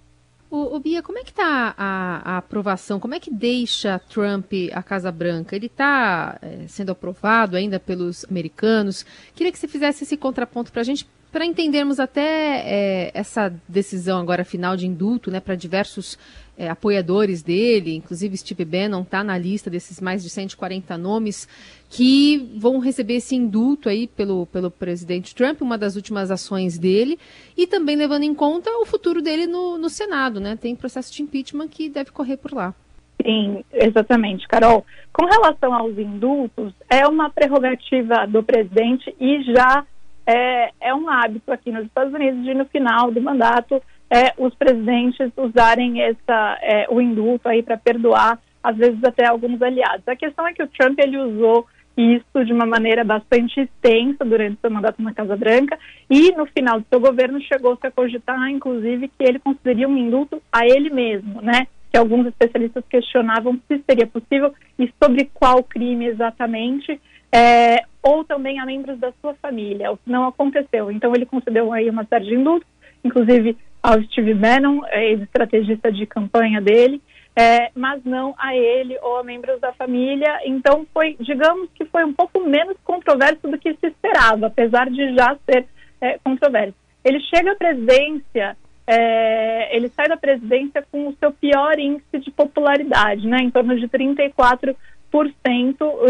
O, 0.49 0.75
o 0.75 0.79
Bia, 0.79 1.01
como 1.01 1.17
é 1.17 1.23
que 1.23 1.31
está 1.31 1.73
a, 1.77 2.33
a, 2.33 2.37
aprovação? 2.37 2.99
Como 2.99 3.15
é 3.15 3.19
que 3.19 3.33
deixa 3.33 3.99
Trump 3.99 4.53
a 4.71 4.83
Casa 4.83 5.11
Branca? 5.11 5.55
Ele 5.55 5.65
está 5.65 6.37
é, 6.41 6.67
sendo 6.67 6.91
aprovado 6.91 7.57
ainda 7.57 7.79
pelos 7.79 8.23
americanos? 8.25 9.03
Queria 9.35 9.51
que 9.51 9.57
você 9.57 9.67
fizesse 9.67 10.03
esse 10.03 10.15
contraponto 10.15 10.71
para 10.71 10.81
a 10.81 10.85
gente 10.85 11.05
para 11.35 11.45
entendermos 11.45 11.99
até 11.99 12.61
é, 12.65 13.11
essa 13.13 13.53
decisão 13.67 14.21
agora 14.21 14.45
final 14.45 14.77
de 14.77 14.87
indulto, 14.87 15.29
né, 15.29 15.41
para 15.41 15.53
diversos 15.53 16.17
é, 16.57 16.69
apoiadores 16.69 17.43
dele, 17.43 17.93
inclusive 17.93 18.37
Steve 18.37 18.63
Bannon 18.63 19.01
está 19.01 19.21
na 19.21 19.37
lista 19.37 19.69
desses 19.69 19.99
mais 19.99 20.23
de 20.23 20.29
140 20.29 20.97
nomes 20.97 21.45
que 21.89 22.37
vão 22.55 22.79
receber 22.79 23.15
esse 23.15 23.35
indulto 23.35 23.89
aí 23.89 24.07
pelo, 24.07 24.45
pelo 24.45 24.71
presidente 24.71 25.35
Trump, 25.35 25.61
uma 25.61 25.77
das 25.77 25.97
últimas 25.97 26.31
ações 26.31 26.77
dele, 26.77 27.19
e 27.57 27.67
também 27.67 27.97
levando 27.97 28.23
em 28.23 28.33
conta 28.33 28.71
o 28.77 28.85
futuro 28.85 29.21
dele 29.21 29.45
no, 29.45 29.77
no 29.77 29.89
Senado, 29.89 30.39
né? 30.39 30.55
Tem 30.55 30.73
processo 30.73 31.11
de 31.11 31.21
impeachment 31.21 31.67
que 31.67 31.89
deve 31.89 32.11
correr 32.11 32.37
por 32.37 32.53
lá. 32.53 32.73
Sim, 33.21 33.61
exatamente, 33.73 34.47
Carol. 34.47 34.85
Com 35.11 35.25
relação 35.25 35.73
aos 35.73 35.97
indultos, 35.97 36.71
é 36.89 37.05
uma 37.05 37.29
prerrogativa 37.29 38.25
do 38.25 38.41
presidente 38.41 39.13
e 39.19 39.43
já 39.53 39.85
é, 40.25 40.71
é 40.81 40.93
um 40.93 41.09
hábito 41.09 41.51
aqui 41.51 41.71
nos 41.71 41.85
Estados 41.85 42.13
Unidos 42.13 42.43
de 42.43 42.53
no 42.53 42.65
final 42.65 43.11
do 43.11 43.21
mandato 43.21 43.81
é, 44.09 44.33
os 44.37 44.53
presidentes 44.55 45.31
usarem 45.35 46.01
essa, 46.01 46.57
é, 46.61 46.87
o 46.89 47.01
indulto 47.01 47.47
aí 47.47 47.63
para 47.63 47.77
perdoar, 47.77 48.39
às 48.63 48.75
vezes 48.77 49.03
até 49.03 49.27
alguns 49.27 49.61
aliados. 49.61 50.07
A 50.07 50.15
questão 50.15 50.47
é 50.47 50.53
que 50.53 50.63
o 50.63 50.67
Trump 50.67 50.97
ele 50.99 51.17
usou 51.17 51.67
isso 51.97 52.45
de 52.45 52.51
uma 52.51 52.65
maneira 52.65 53.03
bastante 53.03 53.61
extensa 53.61 54.25
durante 54.25 54.59
seu 54.59 54.69
mandato 54.69 55.01
na 55.01 55.13
Casa 55.13 55.35
Branca 55.35 55.77
e 56.09 56.31
no 56.33 56.45
final 56.45 56.79
do 56.79 56.85
seu 56.89 56.99
governo 56.99 57.39
chegou-se 57.41 57.85
a 57.87 57.91
cogitar, 57.91 58.49
inclusive, 58.49 59.07
que 59.07 59.23
ele 59.23 59.39
concederia 59.39 59.87
um 59.87 59.97
indulto 59.97 60.41
a 60.51 60.65
ele 60.65 60.89
mesmo, 60.89 61.41
né? 61.41 61.67
Que 61.89 61.97
alguns 61.97 62.27
especialistas 62.27 62.83
questionavam 62.89 63.57
se 63.67 63.81
seria 63.89 64.05
possível 64.05 64.53
e 64.77 64.91
sobre 65.01 65.29
qual 65.33 65.63
crime 65.63 66.07
exatamente 66.07 66.99
é, 67.31 67.85
ou 68.05 68.23
também 68.23 68.59
a 68.59 68.65
membros 68.65 68.99
da 68.99 69.11
sua 69.19 69.33
família, 69.33 69.91
o 69.91 69.97
que 69.97 70.11
não 70.11 70.27
aconteceu. 70.27 70.91
Então 70.91 71.11
ele 71.15 71.25
concedeu 71.25 71.73
aí 71.73 71.89
uma 71.89 72.05
série 72.05 72.25
de 72.25 72.35
indultos, 72.35 72.69
inclusive 73.03 73.57
ao 73.81 73.99
Steve 74.03 74.35
Bannon, 74.35 74.81
ex-estrategista 74.91 75.91
de 75.91 76.05
campanha 76.05 76.61
dele, 76.61 77.01
é, 77.35 77.71
mas 77.73 78.03
não 78.05 78.35
a 78.37 78.55
ele 78.55 78.95
ou 79.01 79.17
a 79.17 79.23
membros 79.23 79.59
da 79.59 79.73
família. 79.73 80.39
Então 80.45 80.85
foi, 80.93 81.17
digamos 81.19 81.67
que 81.73 81.83
foi 81.85 82.05
um 82.05 82.13
pouco 82.13 82.39
menos 82.39 82.77
controverso 82.83 83.47
do 83.47 83.57
que 83.57 83.73
se 83.73 83.87
esperava, 83.87 84.47
apesar 84.47 84.87
de 84.87 85.15
já 85.15 85.35
ser 85.49 85.65
é, 85.99 86.19
controverso. 86.23 86.75
Ele 87.03 87.19
chega 87.21 87.53
à 87.53 87.55
presidência, 87.55 88.55
é, 88.85 89.75
ele 89.75 89.89
sai 89.89 90.07
da 90.07 90.17
presidência 90.17 90.85
com 90.91 91.07
o 91.07 91.15
seu 91.19 91.31
pior 91.31 91.79
índice 91.79 92.19
de 92.19 92.29
popularidade, 92.29 93.27
né, 93.27 93.37
em 93.41 93.49
torno 93.49 93.75
de 93.75 93.87
34% 93.87 94.75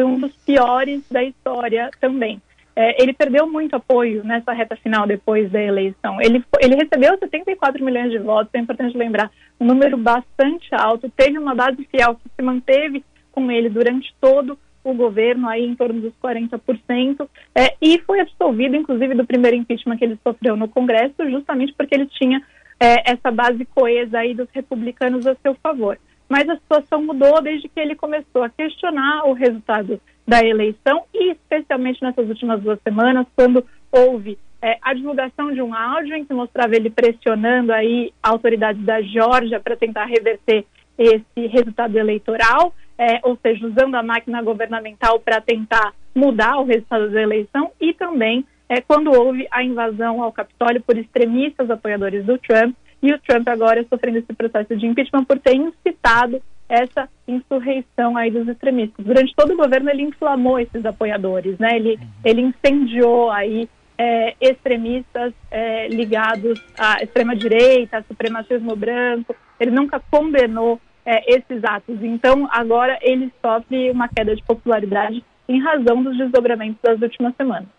um 0.03 0.19
dos 0.19 0.35
piores 0.37 1.03
da 1.09 1.23
história 1.23 1.89
também. 1.99 2.41
É, 2.75 3.01
ele 3.01 3.13
perdeu 3.13 3.47
muito 3.47 3.75
apoio 3.75 4.21
nessa 4.23 4.51
reta 4.51 4.75
final 4.75 5.07
depois 5.07 5.49
da 5.49 5.61
eleição. 5.61 6.21
Ele, 6.21 6.43
ele 6.59 6.75
recebeu 6.75 7.17
74 7.17 7.83
milhões 7.83 8.11
de 8.11 8.19
votos, 8.19 8.53
é 8.53 8.59
importante 8.59 8.97
lembrar, 8.97 9.31
um 9.59 9.65
número 9.65 9.95
bastante 9.95 10.67
alto. 10.75 11.09
Teve 11.15 11.37
uma 11.37 11.55
base 11.55 11.87
fiel 11.89 12.15
que 12.15 12.29
se 12.35 12.41
manteve 12.41 13.03
com 13.31 13.49
ele 13.49 13.69
durante 13.69 14.13
todo 14.19 14.59
o 14.83 14.93
governo, 14.93 15.47
aí 15.47 15.65
em 15.65 15.75
torno 15.75 15.99
dos 15.99 16.13
40%, 16.21 17.27
é, 17.55 17.75
e 17.81 17.97
foi 17.99 18.19
absolvido, 18.19 18.75
inclusive, 18.75 19.15
do 19.15 19.25
primeiro 19.25 19.57
impeachment 19.57 19.97
que 19.97 20.05
ele 20.05 20.19
sofreu 20.21 20.55
no 20.55 20.67
Congresso, 20.67 21.27
justamente 21.29 21.73
porque 21.75 21.95
ele 21.95 22.05
tinha 22.05 22.39
é, 22.79 23.11
essa 23.11 23.31
base 23.31 23.65
coesa 23.65 24.19
aí 24.19 24.35
dos 24.35 24.47
republicanos 24.53 25.25
a 25.25 25.35
seu 25.35 25.55
favor 25.55 25.97
mas 26.29 26.47
a 26.49 26.55
situação 26.55 27.01
mudou 27.03 27.41
desde 27.41 27.67
que 27.69 27.79
ele 27.79 27.95
começou 27.95 28.43
a 28.43 28.49
questionar 28.49 29.25
o 29.25 29.33
resultado 29.33 29.99
da 30.27 30.43
eleição 30.43 31.03
e 31.13 31.31
especialmente 31.31 32.01
nessas 32.01 32.27
últimas 32.27 32.61
duas 32.61 32.79
semanas, 32.81 33.27
quando 33.35 33.65
houve 33.91 34.37
é, 34.61 34.77
a 34.81 34.93
divulgação 34.93 35.53
de 35.53 35.61
um 35.61 35.73
áudio 35.73 36.15
em 36.15 36.25
que 36.25 36.33
mostrava 36.33 36.75
ele 36.75 36.89
pressionando 36.89 37.71
aí 37.71 38.11
autoridades 38.21 38.83
da 38.83 39.01
Geórgia 39.01 39.59
para 39.59 39.75
tentar 39.75 40.05
reverter 40.05 40.65
esse 40.97 41.47
resultado 41.47 41.97
eleitoral, 41.97 42.73
é, 42.97 43.19
ou 43.23 43.37
seja, 43.41 43.67
usando 43.67 43.95
a 43.95 44.03
máquina 44.03 44.41
governamental 44.41 45.19
para 45.19 45.41
tentar 45.41 45.93
mudar 46.15 46.57
o 46.57 46.65
resultado 46.65 47.11
da 47.11 47.21
eleição 47.21 47.71
e 47.79 47.93
também 47.93 48.45
é, 48.67 48.81
quando 48.81 49.11
houve 49.11 49.47
a 49.51 49.63
invasão 49.63 50.23
ao 50.23 50.31
Capitólio 50.31 50.81
por 50.81 50.97
extremistas 50.97 51.69
apoiadores 51.69 52.25
do 52.25 52.37
Trump 52.37 52.75
e 53.05 53.13
o 53.13 53.19
Trump 53.19 53.47
agora 53.47 53.85
sofrendo 53.87 54.17
esse 54.17 54.33
processo 54.33 54.75
de 54.75 54.87
impeachment 54.87 55.25
por 55.25 55.37
ter 55.39 55.55
incitado 55.55 56.41
essa 56.67 57.07
insurreição 57.27 58.17
aí 58.17 58.31
dos 58.31 58.47
extremistas. 58.47 59.05
Durante 59.05 59.35
todo 59.35 59.53
o 59.53 59.57
governo 59.57 59.89
ele 59.89 60.01
inflamou 60.01 60.59
esses 60.59 60.83
apoiadores, 60.85 61.57
né? 61.59 61.75
Ele, 61.75 61.99
ele 62.23 62.41
incendiou 62.41 63.29
aí 63.29 63.69
é, 63.97 64.35
extremistas 64.41 65.33
é, 65.51 65.87
ligados 65.87 66.59
à 66.77 67.03
extrema 67.03 67.35
direita, 67.35 68.03
supremacismo 68.07 68.75
branco. 68.75 69.35
Ele 69.59 69.71
nunca 69.71 70.01
condenou 70.09 70.81
é, 71.05 71.35
esses 71.35 71.63
atos. 71.63 72.01
Então 72.01 72.47
agora 72.51 72.97
ele 73.01 73.31
sofre 73.39 73.91
uma 73.91 74.07
queda 74.07 74.35
de 74.35 74.43
popularidade 74.43 75.23
em 75.47 75.61
razão 75.61 76.01
dos 76.01 76.17
desdobramentos 76.17 76.79
das 76.81 76.99
últimas 76.99 77.35
semanas. 77.35 77.69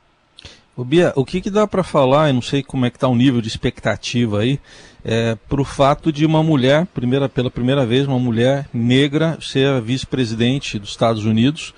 O 0.77 0.85
Bia, 0.85 1.11
o 1.17 1.25
que, 1.25 1.41
que 1.41 1.49
dá 1.49 1.67
para 1.67 1.83
falar, 1.83 2.29
eu 2.29 2.35
não 2.35 2.43
sei 2.43 2.63
como 2.63 2.85
é 2.85 2.91
que 2.91 2.99
está 2.99 3.09
o 3.09 3.17
nível 3.17 3.41
de 3.41 3.49
expectativa 3.49 4.41
aí, 4.41 4.61
é, 5.03 5.35
para 5.49 5.61
o 5.61 5.65
fato 5.65 6.13
de 6.13 6.27
uma 6.27 6.43
mulher, 6.43 6.85
primeira, 6.89 7.31
pela 7.31 7.51
primeira 7.51 7.87
vez, 7.87 8.07
uma 8.07 8.19
mulher 8.19 8.69
negra 8.75 9.39
ser 9.41 9.81
vice-presidente 9.81 10.79
dos 10.79 10.91
Estados 10.91 11.25
Unidos, 11.25 11.73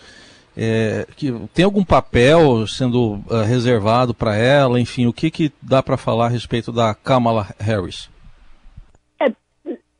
é, 0.56 1.06
que 1.16 1.32
tem 1.54 1.64
algum 1.64 1.84
papel 1.84 2.66
sendo 2.66 3.22
uh, 3.30 3.44
reservado 3.46 4.12
para 4.12 4.34
ela, 4.34 4.80
enfim, 4.80 5.06
o 5.06 5.12
que, 5.12 5.30
que 5.30 5.52
dá 5.62 5.80
para 5.80 5.96
falar 5.96 6.26
a 6.26 6.30
respeito 6.30 6.72
da 6.72 6.92
Kamala 6.92 7.46
Harris? 7.60 8.10
É, 9.20 9.32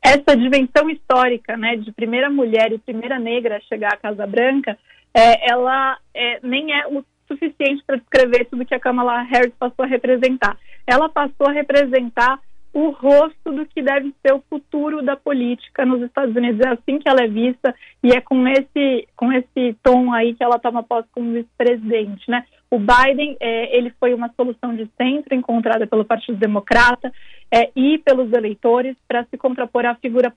essa 0.01 0.35
dimensão 0.35 0.89
histórica, 0.89 1.55
né, 1.55 1.77
de 1.77 1.93
primeira 1.93 2.29
mulher 2.29 2.73
e 2.73 2.77
primeira 2.77 3.17
negra 3.17 3.55
a 3.55 3.61
chegar 3.61 3.93
à 3.93 3.97
Casa 3.97 4.27
Branca, 4.27 4.77
é, 5.13 5.49
ela 5.49 5.97
é, 6.13 6.39
nem 6.43 6.73
é 6.73 6.85
o 6.87 7.01
suficiente 7.29 7.83
para 7.85 7.97
descrever 7.97 8.45
tudo 8.45 8.65
que 8.65 8.75
a 8.75 8.79
Kamala 8.79 9.21
Harris 9.21 9.53
passou 9.57 9.85
a 9.85 9.87
representar. 9.87 10.57
Ela 10.85 11.07
passou 11.07 11.47
a 11.47 11.51
representar 11.51 12.39
o 12.73 12.89
rosto 12.89 13.51
do 13.51 13.65
que 13.65 13.81
deve 13.81 14.13
ser 14.21 14.33
o 14.33 14.43
futuro 14.49 15.01
da 15.01 15.15
política 15.15 15.85
nos 15.85 16.01
Estados 16.01 16.35
Unidos. 16.35 16.59
É 16.65 16.69
assim 16.69 16.99
que 16.99 17.09
ela 17.09 17.23
é 17.23 17.27
vista 17.27 17.73
e 18.03 18.11
é 18.11 18.21
com 18.21 18.47
esse, 18.47 19.07
com 19.15 19.31
esse 19.31 19.75
tom 19.83 20.13
aí 20.13 20.35
que 20.35 20.43
ela 20.43 20.59
toma 20.59 20.83
posse 20.83 21.07
como 21.11 21.33
vice-presidente, 21.33 22.29
né? 22.29 22.45
O 22.71 22.77
Biden, 22.77 23.35
é, 23.39 23.75
ele 23.75 23.91
foi 23.99 24.13
uma 24.13 24.31
solução 24.35 24.75
de 24.75 24.87
centro 24.95 25.33
encontrada 25.33 25.87
pelo 25.87 26.05
Partido 26.05 26.37
Democrata 26.37 27.11
é, 27.51 27.71
e 27.75 27.97
pelos 27.97 28.31
eleitores 28.31 28.95
para 29.07 29.25
se 29.25 29.37
contrapor 29.37 29.87
à 29.87 29.95
figura 29.95 30.31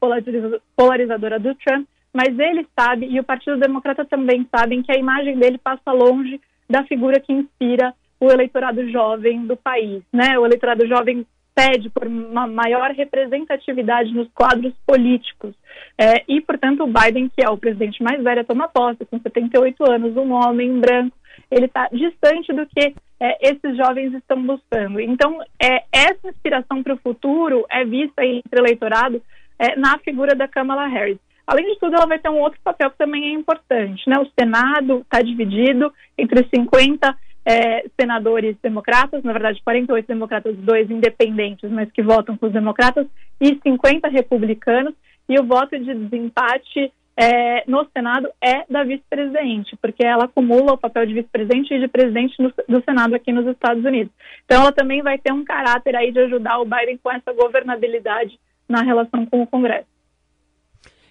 polarizadora 0.75 1.38
do 1.38 1.54
Trump, 1.56 1.87
mas 2.12 2.38
ele 2.38 2.66
sabe, 2.78 3.06
e 3.06 3.20
o 3.20 3.25
Partido 3.25 3.58
Democrata 3.58 4.04
também 4.04 4.46
sabem, 4.54 4.82
que 4.82 4.92
a 4.92 4.99
imagem 4.99 5.37
dele 5.38 5.58
passa 5.58 5.92
longe 5.92 6.40
da 6.73 6.83
figura 6.85 7.21
que 7.21 7.33
inspira 7.33 7.95
o 8.19 8.31
eleitorado 8.31 8.88
jovem 8.91 9.47
do 9.47 9.57
país. 9.57 10.02
Né? 10.12 10.38
O 10.38 10.47
eleitorado 10.47 10.87
jovem 10.88 11.26
pede 11.55 11.91
por 11.91 12.07
uma 12.07 12.47
maior 12.47 12.91
representatividade 12.93 14.12
nos 14.14 14.29
quadros 14.33 14.73
políticos. 14.87 15.55
É, 15.99 16.25
e, 16.26 16.41
portanto, 16.41 16.83
o 16.83 16.87
Biden, 16.87 17.29
que 17.29 17.45
é 17.45 17.50
o 17.50 17.59
presidente 17.59 18.02
mais 18.02 18.23
velho 18.23 18.41
a 18.41 18.45
tomar 18.45 18.69
posse, 18.69 19.05
com 19.05 19.21
78 19.21 19.91
anos, 19.91 20.17
um 20.17 20.33
homem 20.33 20.81
branco, 20.81 21.14
ele 21.50 21.67
está 21.67 21.88
distante 21.93 22.52
do 22.55 22.67
que 22.67 22.95
é, 23.21 23.50
esses 23.50 23.76
jovens 23.76 24.14
estão 24.14 24.43
buscando. 24.43 24.99
Então, 24.99 25.43
é, 25.61 25.85
essa 25.93 26.29
inspiração 26.29 26.83
para 26.83 26.95
o 26.95 26.99
futuro 26.99 27.67
é 27.71 27.85
vista 27.85 28.25
entre 28.25 28.59
o 28.59 28.64
eleitorado 28.64 29.23
é, 29.59 29.76
na 29.76 29.99
figura 29.99 30.35
da 30.35 30.49
Kamala 30.49 30.87
Harris. 30.87 31.19
Além 31.52 31.66
de 31.66 31.78
tudo, 31.78 31.94
ela 31.94 32.06
vai 32.06 32.18
ter 32.18 32.30
um 32.30 32.40
outro 32.40 32.59
papel 32.64 32.90
que 32.90 32.97
também 32.97 33.26
é 33.26 33.28
importante. 33.28 34.09
Né? 34.09 34.16
O 34.18 34.26
Senado 34.40 35.00
está 35.00 35.21
dividido 35.21 35.92
entre 36.16 36.49
50 36.49 37.14
é, 37.44 37.85
senadores 38.00 38.56
democratas, 38.62 39.23
na 39.23 39.35
verdade 39.35 39.61
48 39.62 40.06
democratas, 40.06 40.56
dois 40.56 40.90
independentes, 40.90 41.71
mas 41.71 41.92
que 41.92 42.02
votam 42.02 42.38
com 42.38 42.47
os 42.47 42.52
democratas, 42.54 43.06
e 43.38 43.61
50 43.62 44.09
republicanos, 44.09 44.94
e 45.28 45.38
o 45.38 45.44
voto 45.44 45.78
de 45.78 45.92
desempate 45.92 46.90
é, 47.18 47.64
no 47.66 47.87
Senado 47.94 48.30
é 48.40 48.64
da 48.71 48.82
vice-presidente, 48.82 49.76
porque 49.76 50.02
ela 50.02 50.25
acumula 50.25 50.73
o 50.73 50.78
papel 50.78 51.04
de 51.04 51.12
vice-presidente 51.12 51.75
e 51.75 51.80
de 51.80 51.87
presidente 51.87 52.35
no, 52.42 52.50
do 52.66 52.82
Senado 52.82 53.14
aqui 53.14 53.30
nos 53.30 53.47
Estados 53.47 53.85
Unidos. 53.85 54.11
Então 54.47 54.62
ela 54.62 54.73
também 54.73 55.02
vai 55.02 55.18
ter 55.18 55.35
um 55.35 55.44
caráter 55.44 55.94
aí 55.97 56.11
de 56.12 56.21
ajudar 56.21 56.61
o 56.61 56.64
Biden 56.64 56.97
com 56.97 57.12
essa 57.12 57.30
governabilidade 57.35 58.40
na 58.66 58.80
relação 58.80 59.26
com 59.26 59.42
o 59.42 59.47
Congresso. 59.47 59.91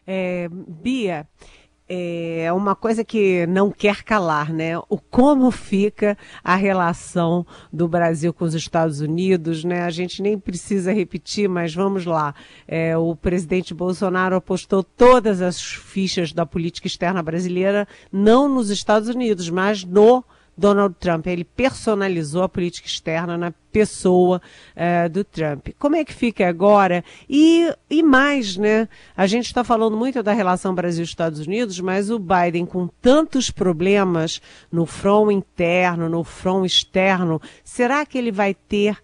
É, 0.05 0.50
Bia, 0.50 1.27
é 1.93 2.53
uma 2.53 2.74
coisa 2.74 3.03
que 3.03 3.46
não 3.48 3.70
quer 3.70 4.01
calar, 4.01 4.53
né? 4.53 4.77
O 4.88 4.98
como 4.98 5.51
fica 5.51 6.17
a 6.41 6.55
relação 6.55 7.46
do 7.72 7.86
Brasil 7.86 8.34
com 8.34 8.46
os 8.46 8.53
Estados 8.53 9.01
Unidos, 9.01 9.65
né? 9.65 9.81
A 9.84 9.89
gente 9.89 10.22
nem 10.22 10.39
precisa 10.39 10.93
repetir, 10.93 11.50
mas 11.50 11.75
vamos 11.75 12.05
lá. 12.05 12.34
É, 12.65 12.98
o 12.98 13.13
presidente 13.13 13.74
Bolsonaro 13.74 14.38
apostou 14.38 14.84
todas 14.84 15.41
as 15.41 15.62
fichas 15.62 16.31
da 16.31 16.46
política 16.46 16.88
externa 16.88 17.22
brasileira, 17.22 17.86
não 18.10 18.48
nos 18.48 18.70
Estados 18.70 19.10
Unidos, 19.10 19.50
mas 19.50 19.84
no 19.84 20.24
Donald 20.62 20.96
Trump. 21.00 21.25
Ele 21.25 21.44
personalizou 21.44 22.44
a 22.44 22.50
política 22.50 22.88
externa 22.88 23.36
na 23.36 23.51
pessoa 23.72 24.39
uh, 24.75 25.10
do 25.10 25.24
Trump. 25.24 25.70
Como 25.80 25.96
é 25.96 26.06
que 26.06 26.13
fica 26.13 26.48
agora? 26.48 27.03
E, 27.27 27.74
e 27.89 28.03
mais, 28.03 28.56
né? 28.56 28.88
A 29.18 29.25
gente 29.25 29.48
está 29.48 29.63
falando 29.63 29.98
muito 29.98 30.22
da 30.22 30.34
relação 30.34 30.75
Brasil-Estados 30.75 31.39
Unidos, 31.39 31.80
mas 31.80 32.12
o 32.12 32.20
Biden, 32.20 32.65
com 32.65 32.88
tantos 33.01 33.50
problemas 33.50 34.39
no 34.72 34.86
front 34.86 35.32
interno, 35.32 36.08
no 36.08 36.24
front 36.24 36.65
externo, 36.65 37.41
será 37.63 38.06
que 38.06 38.18
ele 38.18 38.32
vai 38.32 38.53
ter 38.53 38.98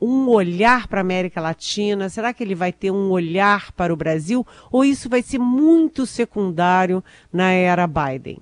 um 0.00 0.28
olhar 0.28 0.86
para 0.86 1.00
a 1.00 1.02
América 1.02 1.40
Latina? 1.40 2.08
Será 2.08 2.32
que 2.32 2.42
ele 2.42 2.54
vai 2.54 2.72
ter 2.72 2.90
um 2.92 3.10
olhar 3.10 3.72
para 3.72 3.92
o 3.92 3.96
Brasil? 3.96 4.46
Ou 4.70 4.84
isso 4.84 5.08
vai 5.08 5.22
ser 5.22 5.38
muito 5.38 6.06
secundário 6.06 7.02
na 7.32 7.50
era 7.50 7.86
Biden? 7.86 8.38